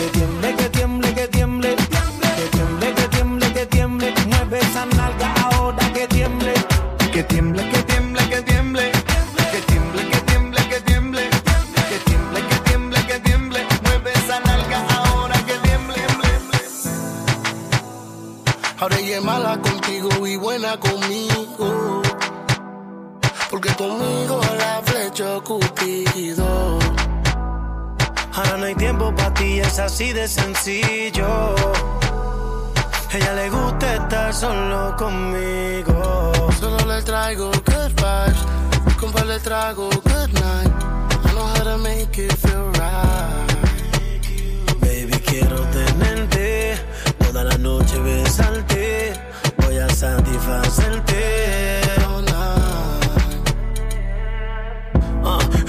Que 0.00 0.08
tiemble, 0.08 0.56
que 0.56 0.68
tiemble, 0.70 1.14
que 1.14 1.28
tiemble. 1.28 1.76
Que 1.76 2.48
tiemble, 2.56 2.94
que 2.94 3.08
tiemble, 3.08 3.52
que 3.52 3.66
tiemble. 3.66 4.14
Mueve 4.28 4.58
esa 4.60 4.86
nalga 4.86 5.34
ahora 5.42 5.92
que 5.92 6.08
tiemble. 6.08 6.54
Que 7.12 7.22
tiemble, 7.22 7.62
que 7.62 7.68
tiemble, 7.68 7.69
hay 28.70 28.76
tiempo 28.76 29.12
para 29.14 29.34
ti, 29.34 29.58
es 29.58 29.78
así 29.78 30.12
de 30.12 30.26
sencillo. 30.28 31.54
Ella 33.12 33.34
le 33.34 33.50
gusta 33.50 33.94
estar 33.94 34.32
solo 34.32 34.94
conmigo. 34.96 36.32
Solo 36.60 36.78
le 36.86 37.02
traigo 37.02 37.50
good 37.50 37.90
vibes. 37.96 38.38
Con 39.00 39.12
le 39.26 39.40
trago 39.40 39.88
good 39.88 40.32
night. 40.34 40.70
I 41.24 41.32
know 41.32 41.46
how 41.46 41.64
to 41.64 41.78
make 41.78 42.16
it 42.18 42.32
feel 42.34 42.70
right. 42.74 43.48
Baby, 44.80 45.18
quiero 45.26 45.56
tenerte 45.72 46.76
toda 47.18 47.42
la 47.44 47.56
noche, 47.58 47.98
besarte. 47.98 49.14
Voy 49.58 49.78
a 49.78 49.88
satisfacerte. 49.88 51.89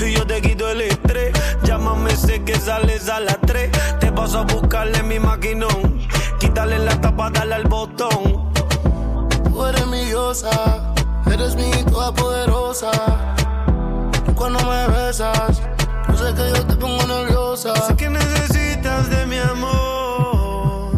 Y 0.05 0.13
yo 0.13 0.25
te 0.25 0.41
quito 0.41 0.69
el 0.69 0.81
estrés. 0.81 1.31
Llámame, 1.63 2.15
sé 2.15 2.43
que 2.43 2.55
sales 2.55 3.09
a 3.09 3.19
las 3.19 3.39
3. 3.41 3.71
Te 3.99 4.11
paso 4.11 4.39
a 4.39 4.43
buscarle 4.43 5.03
mi 5.03 5.19
maquinón. 5.19 6.07
Quítale 6.39 6.79
la 6.79 6.99
tapa, 6.99 7.29
dale 7.29 7.55
al 7.55 7.67
botón. 7.67 8.51
Tú 9.43 9.65
eres 9.65 9.87
mi 9.87 10.05
diosa, 10.05 10.93
eres 11.31 11.55
mi 11.55 11.71
toda 11.85 12.13
poderosa. 12.13 12.91
Cuando 14.35 14.59
me 14.59 14.87
besas, 14.87 15.61
yo 16.07 16.17
sé 16.17 16.33
que 16.33 16.57
yo 16.57 16.65
te 16.65 16.75
pongo 16.75 17.05
nerviosa. 17.05 17.75
Sé 17.87 17.95
que 17.95 18.09
necesitas 18.09 19.09
de 19.09 19.25
mi 19.27 19.37
amor. 19.37 20.91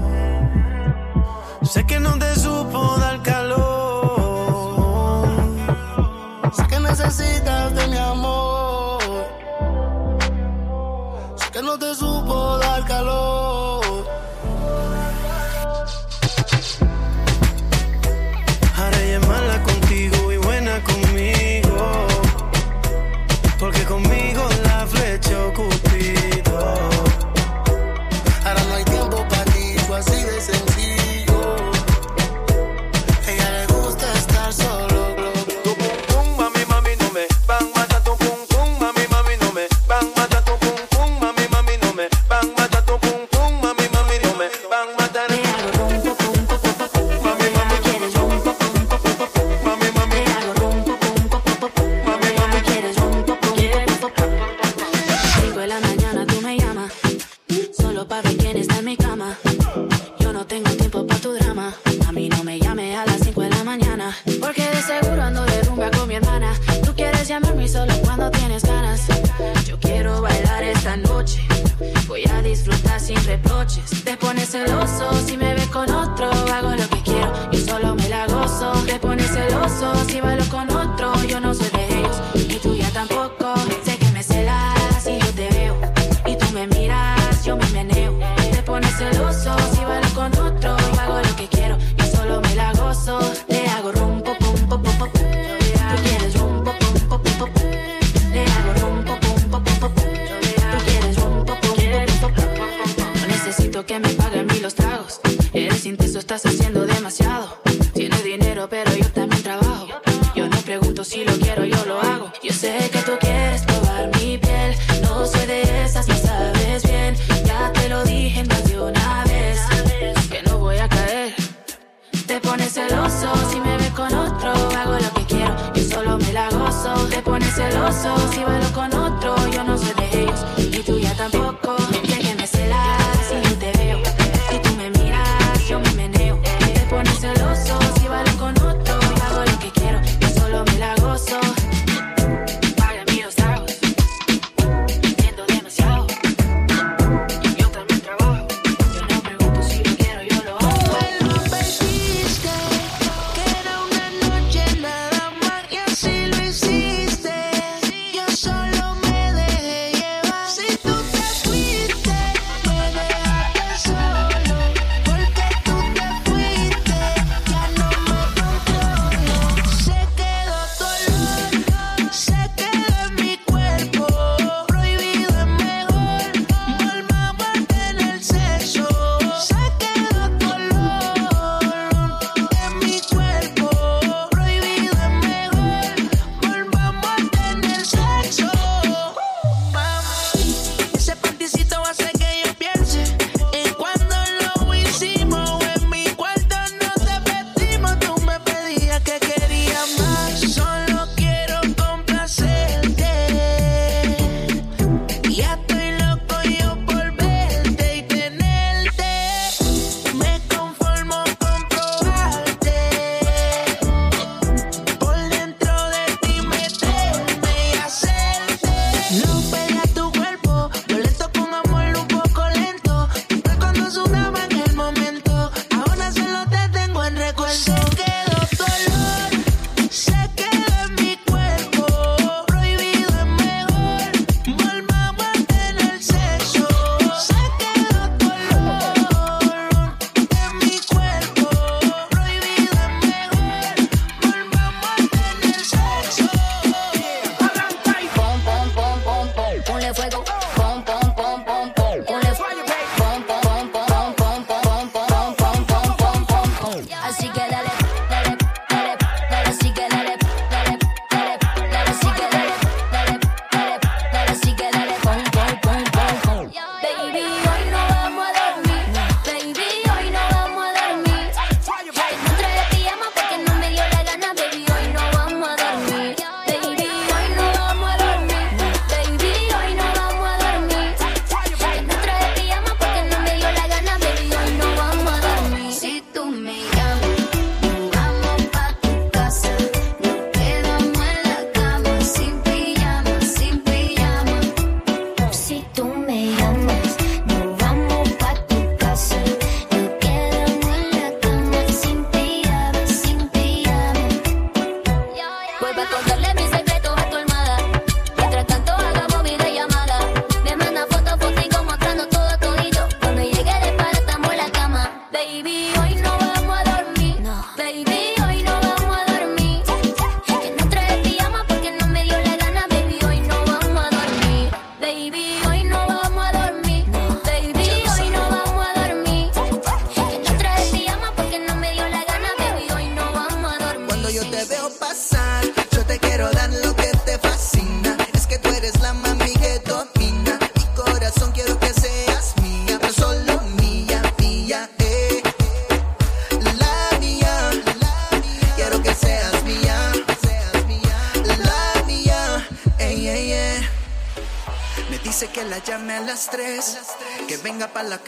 Sé 1.63 1.85
que 1.85 1.99
no 1.99 2.17
te 2.17 2.33
supo 2.35 2.95
dar 2.99 3.21
calor. 3.21 5.27
Sé 6.53 6.67
que 6.67 6.79
necesitas 6.79 7.75
de 7.75 7.87
mi 7.87 7.97
amor. 7.97 8.52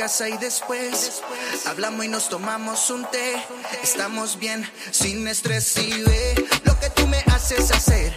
y 0.05 0.37
después 0.37 1.23
hablamos 1.65 2.05
y 2.05 2.07
nos 2.07 2.29
tomamos 2.29 2.91
un 2.91 3.09
té. 3.09 3.43
Estamos 3.81 4.37
bien, 4.37 4.69
sin 4.91 5.27
estrés 5.27 5.75
y 5.77 5.99
ve 6.03 6.47
lo 6.63 6.79
que 6.79 6.91
tú 6.91 7.07
me 7.07 7.17
haces 7.33 7.71
hacer. 7.71 8.13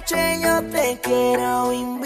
Noche 0.00 0.40
yo 0.40 0.62
te 0.70 0.98
quiero 1.02 1.72
invitar 1.72 1.99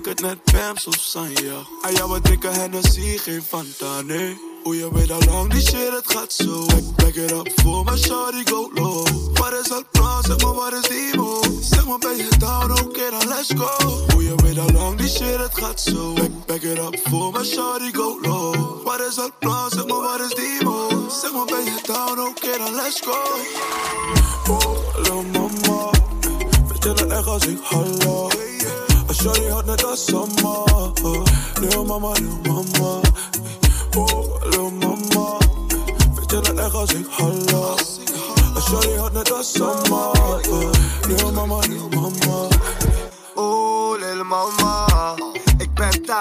ik 0.00 0.06
ik 0.06 0.18
het 0.18 0.20
net 0.20 0.52
Pams 0.52 0.86
of 0.86 0.96
zijn, 0.98 1.30
ja. 1.30 1.58
En 1.82 1.94
jou 1.94 2.08
wat 2.08 2.24
dikke 2.24 2.48
Hennessy, 2.48 3.18
geen 3.18 3.42
Fanta, 3.42 4.02
nee. 4.02 4.38
Hoe 4.62 4.76
je 4.76 4.88
weet 4.92 5.10
al 5.10 5.20
lang, 5.26 5.50
die 5.50 5.60
shit, 5.60 5.92
het 5.92 6.12
gaat 6.12 6.32
zo. 6.32 6.66
Back, 6.66 6.96
back 6.96 7.14
it 7.14 7.30
up 7.30 7.52
voor 7.54 7.84
mijn 7.84 7.98
shawty, 7.98 8.50
go 8.50 8.70
low. 8.74 9.06
Wat 9.34 9.52
is 9.52 9.68
het 9.68 9.90
plan, 9.90 10.22
zeg 10.22 10.42
maar, 10.42 10.54
wat 10.54 10.72
is 10.72 10.88
die 10.88 11.16
move? 11.16 11.48
Zeg 11.60 11.86
maar, 11.86 11.98
ben 11.98 12.16
je 12.16 12.28
down, 12.38 12.70
oké, 12.70 13.10
dan 13.10 13.28
let's 13.28 13.52
go. 13.56 13.96
Hoe 14.12 14.24
je 14.24 14.34
weet 14.42 14.58
al 14.58 14.70
lang, 14.72 14.98
die 14.98 15.08
shit, 15.08 15.36
het 15.36 15.58
gaat 15.58 15.80
zo. 15.80 16.12
Back, 16.12 16.46
back 16.46 16.62
it 16.62 16.78
up 16.78 17.00
voor 17.08 17.32
mijn 17.32 17.44
shawty, 17.44 17.92
go 17.92 18.18
low. 18.22 18.82
Wat 18.84 19.00
is 19.00 19.16
het 19.16 19.38
plan, 19.38 19.70
zeg 19.70 19.86
maar, 19.86 20.00
wat 20.00 20.20
is 20.20 20.34
die 20.34 20.64
move? 20.64 21.10
Zeg 21.20 21.32
maar, 21.32 21.44
ben 21.44 21.64
je 21.64 21.78
down, 21.82 22.20
oké, 22.20 22.58
dan 22.58 22.74
let's 22.74 23.00
go. 23.00 23.18
Oh, 24.52 25.02
lil 25.02 25.22
mama. 25.32 25.90
Weet 26.68 26.84
je 26.84 26.92
dat 26.92 27.06
echt 27.06 27.26
als 27.26 27.46
ik 27.46 27.58
holla? 27.62 28.29
Shawty 29.20 29.50
hot 29.50 29.66
net 29.66 29.84
als 29.84 30.06
summer. 30.06 30.64
Lil 31.60 31.84
mama, 31.84 32.12
lil 32.14 32.38
mama. 32.46 33.00
Oh, 33.94 34.40
lil 34.50 34.70
mama. 34.70 35.38
Weet 36.14 36.30
je 36.30 36.40
dat 36.40 36.58
echt 36.58 36.74
als 36.74 36.92
ik 36.92 37.06
holla? 37.10 37.76
Shawty 38.60 38.96
hot 38.96 39.12
net 39.12 39.32
als 39.32 39.52
summer. 39.52 40.40
Lil 41.08 41.32
mama, 41.32 41.58
lil 41.68 41.88
mama. 41.88 42.49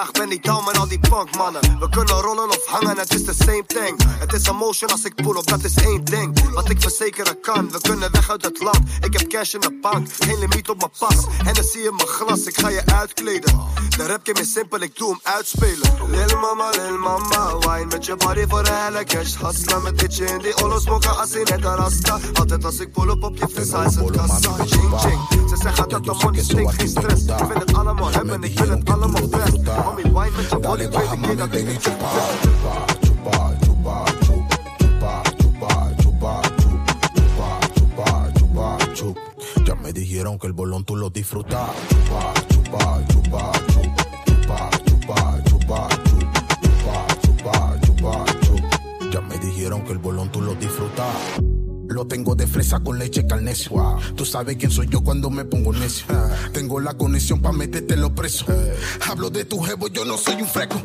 Ik 0.08 0.12
ben 0.12 0.30
niet 0.30 0.44
down 0.44 0.66
met 0.66 0.78
al 0.78 0.88
die 0.88 1.00
punkmannen. 1.00 1.62
We 1.80 1.90
kunnen 1.90 2.22
rollen 2.22 2.50
of 2.50 2.66
hangen, 2.66 2.98
het 2.98 3.14
is 3.14 3.24
the 3.24 3.34
same 3.34 3.64
thing. 3.66 4.02
Het 4.20 4.34
is 4.34 4.48
emotion 4.48 4.90
als 4.90 5.04
ik 5.04 5.16
pull 5.16 5.36
op, 5.36 5.48
dat 5.48 5.64
is 5.64 5.76
één 5.76 6.04
ding. 6.04 6.52
Wat 6.54 6.70
ik 6.70 6.82
verzekeren 6.82 7.42
kan, 7.42 7.72
we 7.72 7.82
kunnen 7.82 8.12
weg 8.12 8.30
uit 8.30 8.44
het 8.46 8.62
land. 8.62 8.80
Ik 9.02 9.20
heb 9.20 9.30
cash 9.30 9.54
in 9.54 9.60
de 9.60 9.78
bank, 9.82 10.08
geen 10.20 10.40
limiet 10.40 10.70
op 10.70 10.78
mijn 10.78 10.92
pas. 11.00 11.26
En 11.46 11.54
dan 11.54 11.64
zie 11.64 11.82
je 11.82 11.92
mijn 11.92 12.08
glas, 12.08 12.44
ik 12.44 12.60
ga 12.60 12.70
je 12.70 12.82
uitkleden. 12.86 13.60
De 13.98 14.06
rap 14.06 14.20
game 14.24 14.40
is 14.40 14.52
simpel, 14.52 14.80
ik 14.80 14.98
doe 14.98 15.10
hem 15.10 15.20
uitspelen. 15.24 15.92
Lil 16.10 16.40
mama, 16.40 16.70
lil 16.70 16.98
mama, 16.98 17.58
wine 17.58 17.86
met 17.86 18.06
je 18.06 18.16
body 18.16 18.46
voor 18.48 18.64
de 18.64 18.72
helle 18.72 19.04
cash. 19.04 19.36
Hustla 19.36 19.80
met 19.80 20.00
ditje 20.00 20.26
in 20.26 20.40
die 20.40 20.64
olos, 20.64 20.84
smoken 20.84 21.18
als 21.18 21.32
in 21.32 21.48
het 21.52 21.64
rasta. 21.64 22.20
Altijd 22.34 22.66
als 22.66 22.80
ik 22.80 22.92
pull 22.92 23.10
op 23.10 23.24
op 23.24 23.38
je 23.38 23.48
vis, 23.54 23.72
hij 23.72 23.90
zit 23.90 24.12
kassa. 24.12 24.54
Ching 24.66 25.00
ching, 25.00 25.50
ze 25.50 25.56
zeggen 25.62 25.90
dat 25.90 26.04
de 26.04 26.14
money 26.24 26.44
stinkt, 26.44 26.74
geen 26.74 26.88
stress. 26.88 27.24
Ik 27.24 27.46
wil 27.48 27.60
het 27.60 27.74
allemaal 27.74 28.12
hebben, 28.12 28.44
ik 28.44 28.60
wil 28.60 28.70
het 28.70 28.90
allemaal 28.90 29.28
best. 29.28 29.58
Mommy, 29.90 30.04
wine 30.04 30.36
met 30.36 30.50
je 30.50 30.60
body, 30.60 30.88
tweede 30.88 31.20
keer 31.22 31.38
dat 31.38 31.54
ik 31.54 31.68
niet 31.68 31.84
je 31.84 31.90
chup. 38.96 39.18
Ya 39.66 39.76
me 39.76 39.92
dijeron 39.92 40.38
que 40.38 40.48
el 40.48 40.54
bolón 40.54 40.84
tú 40.84 40.96
lo 40.96 41.10
disfrutas. 41.10 41.70
Chupa, 41.90 42.34
chupa, 42.50 43.02
chupa, 43.08 43.52
chup. 43.72 43.92
Chupa, 44.26 44.70
chupa, 44.86 45.42
chupa, 45.48 45.88
chup. 46.08 46.28
Chupa, 46.62 47.06
chupa, 47.22 47.78
chupa, 47.82 48.26
chup. 48.42 48.64
Ya 49.12 49.22
me 49.22 49.38
dijeron 49.38 49.82
que 49.84 49.92
el 49.92 50.00
bolón 50.00 50.30
tú 50.32 50.42
lo 50.42 50.54
disfrutas. 50.56 51.49
Lo 52.00 52.08
tengo 52.08 52.34
de 52.34 52.48
fresa 52.48 52.80
con 52.80 52.98
leche 52.98 53.28
carnecio. 53.28 53.98
Tú 54.16 54.24
sabes 54.24 54.56
quién 54.56 54.72
soy 54.72 54.88
yo 54.88 55.02
cuando 55.02 55.30
me 55.30 55.44
pongo 55.44 55.74
necio. 55.74 56.06
Tengo 56.54 56.80
la 56.80 56.94
conexión 56.94 57.42
pa' 57.42 57.52
meterte 57.52 57.98
los 57.98 58.12
presos. 58.12 58.48
Hablo 59.06 59.30
de 59.30 59.44
tu 59.44 59.60
jevo, 59.60 59.90
yo 59.90 60.06
no 60.06 60.18
soy 60.18 60.36
un 60.36 60.48
freco. 60.48 60.82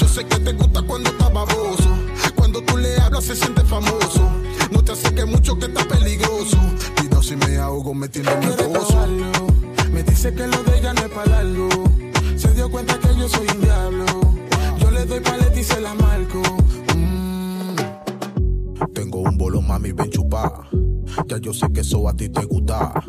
Yo 0.00 0.08
sé 0.08 0.24
que 0.24 0.38
te 0.38 0.54
gusta 0.54 0.80
cuando 0.80 1.10
está 1.10 1.28
baboso. 1.28 1.90
Cuando 2.36 2.62
tú 2.62 2.78
le 2.78 2.96
hablas 2.96 3.24
se 3.24 3.36
siente 3.36 3.62
famoso. 3.66 4.32
No 4.70 4.82
te 4.82 4.92
acerques 4.92 5.26
mucho 5.26 5.58
que 5.58 5.66
está 5.66 5.86
peligroso. 5.86 6.56
Cuidado 6.96 7.22
si 7.22 7.36
me 7.36 7.58
ahogo 7.58 7.92
metiéndome 7.92 8.46
gozo. 8.46 8.86
probarlo. 8.86 9.32
Me 9.92 10.02
dice 10.04 10.32
que 10.32 10.46
lo 10.46 10.62
de 10.62 10.78
ella 10.78 10.94
no 10.94 11.02
es 11.02 11.10
para 11.10 11.42
largo. 11.42 11.68
Se 12.38 12.54
dio 12.54 12.70
cuenta 12.70 12.98
que 12.98 13.08
yo 13.14 13.28
soy 13.28 13.46
un 13.54 13.60
diablo. 13.60 14.06
Ya 21.26 21.38
yo 21.38 21.52
sé 21.52 21.66
que 21.72 21.80
eso 21.80 22.08
a 22.08 22.14
ti 22.14 22.28
te 22.28 22.44
gusta. 22.44 23.02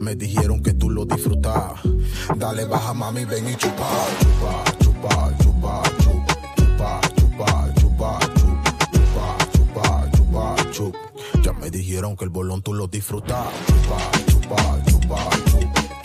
Me 0.00 0.14
dijeron 0.14 0.62
que 0.62 0.74
tú 0.74 0.90
lo 0.90 1.06
disfrutas. 1.06 1.80
Dale, 2.36 2.66
baja, 2.66 2.92
mami, 2.92 3.24
ven 3.24 3.48
y 3.48 3.54
chupa. 3.56 3.88
Chupa, 4.20 4.64
chupa, 4.80 5.32
chupa, 5.42 5.82
chup. 6.02 6.22
Chupa, 6.56 7.00
chupa, 7.16 7.74
chupa, 7.74 8.18
chup. 8.34 8.58
Chupa, 8.92 9.36
chupa, 9.52 10.10
chupa, 10.12 10.56
chup. 10.72 10.94
Ya 11.42 11.52
me 11.54 11.70
dijeron 11.70 12.16
que 12.16 12.24
el 12.24 12.30
bolón 12.30 12.60
tú 12.60 12.74
lo 12.74 12.86
disfrutas. 12.86 13.46
Chupa, 13.66 13.98
chupa, 14.26 14.56
chupa, 14.84 15.30
chup. 15.46 15.60
Chupa, 15.60 15.72
chupa, 15.72 16.03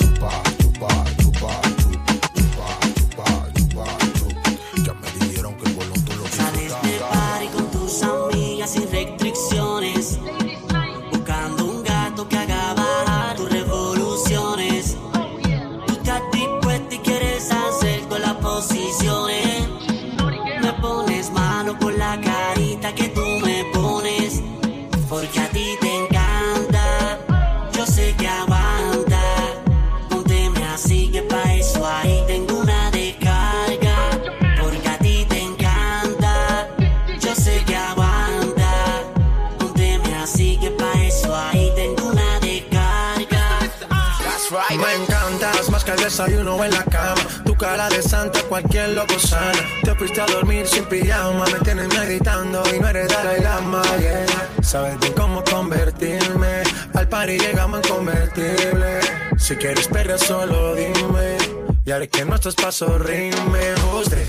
desayuno 46.20 46.64
en 46.66 46.72
la 46.72 46.84
cama. 46.84 47.22
Tu 47.46 47.56
cara 47.56 47.88
de 47.90 48.02
santa, 48.02 48.42
cualquier 48.44 48.90
loco 48.90 49.18
sana. 49.20 49.60
Te 49.84 49.96
fuiste 49.96 50.22
a 50.22 50.26
dormir 50.26 50.68
sin 50.68 50.84
pijama. 50.86 51.46
Me 51.46 51.60
tienes 51.60 51.88
meditando 51.88 52.62
y 52.74 52.80
no 52.80 52.88
eres 52.88 53.08
Dalai 53.08 53.42
Lama. 53.42 53.82
Yeah. 54.00 54.26
Sabes 54.62 55.00
bien 55.00 55.14
cómo 55.14 55.44
convertirme. 55.44 56.64
Al 56.94 57.08
party 57.08 57.38
llegamos 57.38 57.82
en 57.84 57.94
convertible. 57.94 59.00
Si 59.38 59.56
quieres 59.56 59.88
perder, 59.88 60.20
solo 60.20 60.76
dime. 60.76 61.38
Y 61.86 61.92
haré 61.92 62.10
que 62.10 62.26
nuestros 62.26 62.56
pasos 62.56 63.02
rimen. 63.02 63.76
Usted 63.96 64.28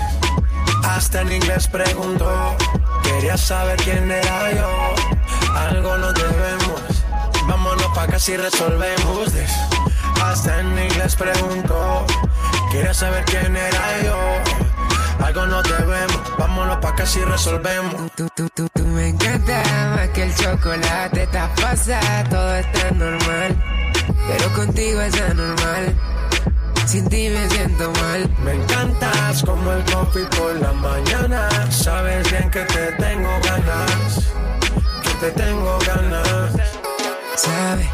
hasta 0.83 1.21
en 1.21 1.33
inglés 1.33 1.67
preguntó. 1.67 2.55
Quería 3.03 3.37
saber 3.37 3.77
quién 3.83 4.09
era 4.09 4.51
yo. 4.53 4.95
Algo 5.55 5.97
nos 5.97 6.13
debemos. 6.13 6.81
Vámonos 7.47 7.87
pa' 7.93 8.07
casi 8.07 8.37
resolvemos. 8.37 9.33
This. 9.33 9.80
Hasta 10.31 10.61
en 10.61 10.79
inglés 10.79 11.13
preguntó. 11.17 12.05
Quería 12.71 12.93
saber 12.93 13.25
quién 13.25 13.53
era 13.53 14.01
yo. 14.01 15.25
Algo 15.25 15.45
nos 15.45 15.63
debemos. 15.63 16.21
Vámonos 16.37 16.77
pa' 16.77 16.95
casi 16.95 17.19
resolvemos. 17.19 18.09
Tú, 18.15 18.29
tú, 18.33 18.47
tú, 18.55 18.65
tú 18.73 18.85
me 18.85 19.09
encanta 19.09 19.61
más 19.93 20.07
que 20.11 20.23
el 20.23 20.33
chocolate. 20.33 21.23
Estás 21.23 21.49
pasada, 21.59 22.23
todo 22.29 22.55
está 22.55 22.91
normal. 22.91 23.57
Pero 24.29 24.53
contigo 24.53 25.01
es 25.01 25.21
anormal. 25.21 25.95
Sin 26.85 27.09
ti 27.09 27.27
me 27.29 27.49
siento 27.49 27.91
mal. 27.91 28.33
Me 28.45 28.53
encantas 28.53 29.43
como 29.43 29.69
el 29.73 29.83
coffee 29.83 30.23
por 30.37 30.55
la 30.61 30.71
mañana. 30.71 31.49
Sabes 31.69 32.31
bien 32.31 32.49
que 32.49 32.61
te 32.61 32.91
tengo 32.93 33.31
ganas. 33.43 34.31
Que 35.03 35.13
te 35.25 35.31
tengo 35.31 35.77
ganas. 35.85 36.53
¿Sabes 37.35 37.89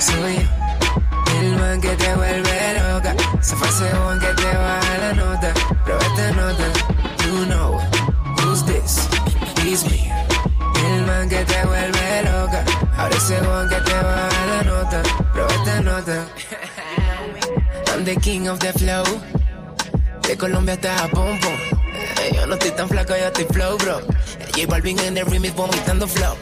soy 0.00 0.34
yo? 0.36 1.40
El 1.40 1.56
man 1.56 1.80
que 1.80 1.90
te 1.96 2.14
vuelve 2.14 2.74
loca. 2.74 3.14
Se 3.40 3.54
fue 3.56 3.68
ese 3.68 3.94
one 3.96 4.18
que 4.20 4.32
te 4.34 4.44
baja 4.56 4.98
la 4.98 5.12
nota. 5.12 5.54
Prueba 5.84 6.02
esta 6.06 6.30
nota. 6.32 6.64
You 7.24 7.44
know 7.46 7.78
who's 8.40 8.64
this? 8.64 9.08
It's 9.64 9.84
me. 9.84 10.10
El 10.86 11.06
man 11.06 11.28
que 11.28 11.44
te 11.44 11.64
vuelve 11.66 12.22
loca. 12.24 12.64
Ahora 12.96 13.16
ese 13.16 13.38
one 13.40 13.68
que 13.68 13.80
te 13.82 13.94
baja 13.94 14.46
la 14.46 14.62
nota. 14.62 15.02
Prueba 15.32 15.54
esta 15.54 15.80
nota. 15.80 16.26
I'm 17.92 18.04
the 18.04 18.16
king 18.16 18.48
of 18.48 18.58
the 18.60 18.72
flow. 18.72 19.04
De 20.22 20.36
Colombia 20.36 20.74
hasta 20.74 20.98
Japón, 20.98 21.38
pum. 21.40 21.52
Eh, 21.94 22.32
Yo 22.34 22.46
no 22.46 22.54
estoy 22.54 22.70
tan 22.72 22.88
flaco, 22.88 23.14
yo 23.16 23.26
estoy 23.26 23.44
flow, 23.50 23.76
bro. 23.78 24.00
J 24.54 24.66
Balvin 24.68 24.98
en 25.00 25.16
el 25.16 25.26
remix 25.26 25.54
vomitando 25.54 26.06
flow. 26.06 26.34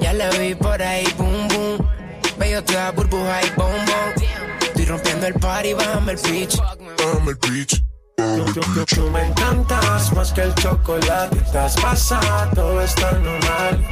Ya 0.00 0.12
la 0.12 0.28
vi 0.30 0.54
por 0.54 0.82
ahí, 0.82 1.06
boom, 1.16 1.48
boom. 1.48 1.83
Veo 2.44 2.62
toda 2.62 2.90
burbuja 2.90 3.40
y 3.42 3.50
boom. 3.56 3.72
Estoy 4.60 4.84
rompiendo 4.84 5.26
el 5.26 5.34
party, 5.34 5.72
bájame 5.72 6.12
el 6.12 6.18
pitch. 6.18 6.58
Bájame 6.58 7.30
el 7.30 7.38
pitch. 7.38 7.82
Tú, 8.94 9.10
me 9.10 9.28
encantas 9.28 10.12
más 10.12 10.30
que 10.30 10.42
el 10.42 10.54
chocolate. 10.56 11.38
Estás 11.38 11.74
pasada, 11.80 12.50
todo 12.54 12.82
está 12.82 13.12
normal. 13.12 13.82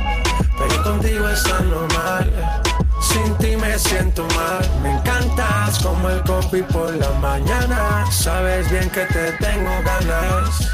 Pero 0.59 0.83
contigo 0.83 1.29
está 1.31 1.61
normal. 1.61 2.63
Sin 3.01 3.35
ti 3.39 3.57
me 3.57 3.79
siento 3.79 4.27
mal. 4.37 4.71
Me 4.83 4.91
encantas 4.99 5.79
como 5.79 6.11
el 6.11 6.23
coffee 6.25 6.63
por 6.65 6.95
la 6.95 7.11
mañana. 7.21 8.05
Sabes 8.13 8.71
bien 8.71 8.91
que 8.91 9.07
te 9.07 9.33
tengo 9.41 9.73
ganas. 9.83 10.71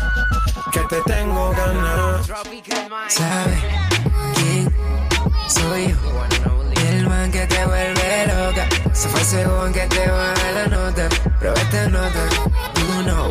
Que 0.73 0.81
te 0.81 1.01
tengo 1.03 1.51
ganas. 1.53 2.27
¿Sabes 3.07 3.61
quién 4.35 4.75
soy 5.47 5.89
yo? 5.91 6.58
El 7.29 7.35
man 7.35 7.47
que 7.47 7.55
te 7.55 7.67
vuelve 7.67 8.27
loca. 8.27 8.69
Se 8.95 9.09
fue 9.09 9.21
ese 9.21 9.47
one 9.47 9.73
que 9.73 9.87
te 9.87 10.11
baja 10.11 10.53
la 10.55 10.67
nota. 10.67 11.09
Prueba 11.39 11.61
esta 11.61 11.89
nota. 11.91 12.23
You 12.75 13.03
know 13.05 13.31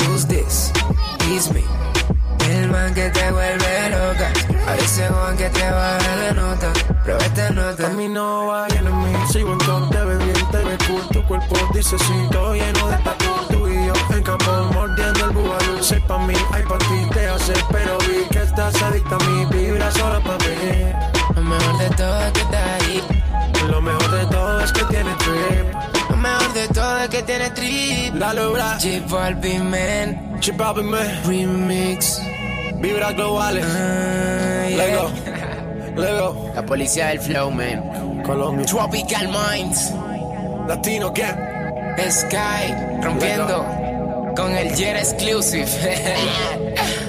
who's 0.00 0.26
this? 0.26 0.70
It's 1.30 1.50
me. 1.50 1.64
El 2.50 2.68
man 2.68 2.92
que 2.92 3.08
te 3.08 3.32
vuelve 3.32 3.90
loca. 3.90 4.30
A 4.66 4.76
ese 4.76 5.08
one 5.08 5.36
que 5.38 5.48
te 5.48 5.70
baja 5.70 6.16
la 6.16 6.32
nota. 6.34 6.72
Prueba 7.04 7.24
esta 7.24 7.50
nota. 7.50 7.86
A 7.86 7.90
mí 7.90 8.06
no 8.06 8.48
va 8.48 8.66
en 8.68 8.84
mí. 8.84 9.14
Sigo 9.30 9.52
en 9.52 9.58
top, 9.58 9.90
te 9.90 10.04
ves 10.04 10.18
bien, 10.18 10.50
te 10.50 10.58
ves 10.58 10.78
cool. 10.86 11.08
Tu 11.08 11.26
cuerpo 11.26 11.56
dice 11.72 11.98
sí, 11.98 12.28
todo 12.30 12.54
lleno 12.54 12.88
de 12.88 12.96
tatu. 12.98 13.30
Tú 13.48 13.66
y 13.66 13.86
yo 13.86 13.94
en 14.14 14.22
campo 14.24 14.52
mordiendo 14.74 15.24
el 15.24 15.30
bubalú. 15.30 15.82
Sé 15.82 16.02
pa' 16.06 16.18
mí, 16.18 16.34
hay 16.52 16.62
pa' 16.64 16.78
ti, 16.78 17.08
te 17.14 17.28
hace. 17.28 17.54
Pero 17.70 17.96
vi 18.00 18.26
que 18.30 18.42
estás 18.42 18.82
adicta 18.82 19.16
a 19.16 19.24
mí. 19.24 19.46
Vibra 19.46 19.90
solo 19.90 20.22
pa' 20.22 20.36
mí. 20.36 21.11
Lo 21.34 21.42
mejor 21.42 21.78
de 21.78 21.90
todo 21.96 22.20
es 22.20 22.32
que 22.32 22.40
estás 22.40 22.82
ahí. 22.82 23.02
Lo 23.68 23.80
mejor 23.80 24.10
de 24.10 24.26
todo 24.26 24.60
es 24.60 24.72
que 24.72 24.84
tiene 24.84 25.10
trip. 25.14 26.10
Lo 26.10 26.16
mejor 26.16 26.52
de 26.52 26.68
todo 26.68 26.98
es 26.98 27.08
que 27.08 27.22
tiene 27.22 27.50
trip. 27.50 28.14
Dale, 28.14 28.46
bra. 28.46 28.78
J 28.80 28.88
Balvin, 29.08 29.70
man. 29.70 30.40
J 30.42 30.52
Balvin, 30.56 30.90
man. 30.90 31.22
Remix. 31.26 32.20
Vibras 32.76 33.14
globales. 33.14 33.64
Ah, 33.64 34.68
yeah. 34.68 34.76
Lego. 34.76 35.10
Lego. 35.96 36.52
La 36.54 36.66
policía 36.66 37.08
del 37.08 37.20
flow, 37.20 37.50
man. 37.50 38.22
Colombia. 38.24 38.66
Tropical 38.66 39.28
Minds. 39.28 39.92
Latino, 40.68 41.12
¿qué? 41.12 41.26
Sky. 42.10 43.02
Rompiendo. 43.02 43.64
Con 44.36 44.52
el 44.56 44.74
Jet 44.74 44.96
Exclusive. 44.96 45.66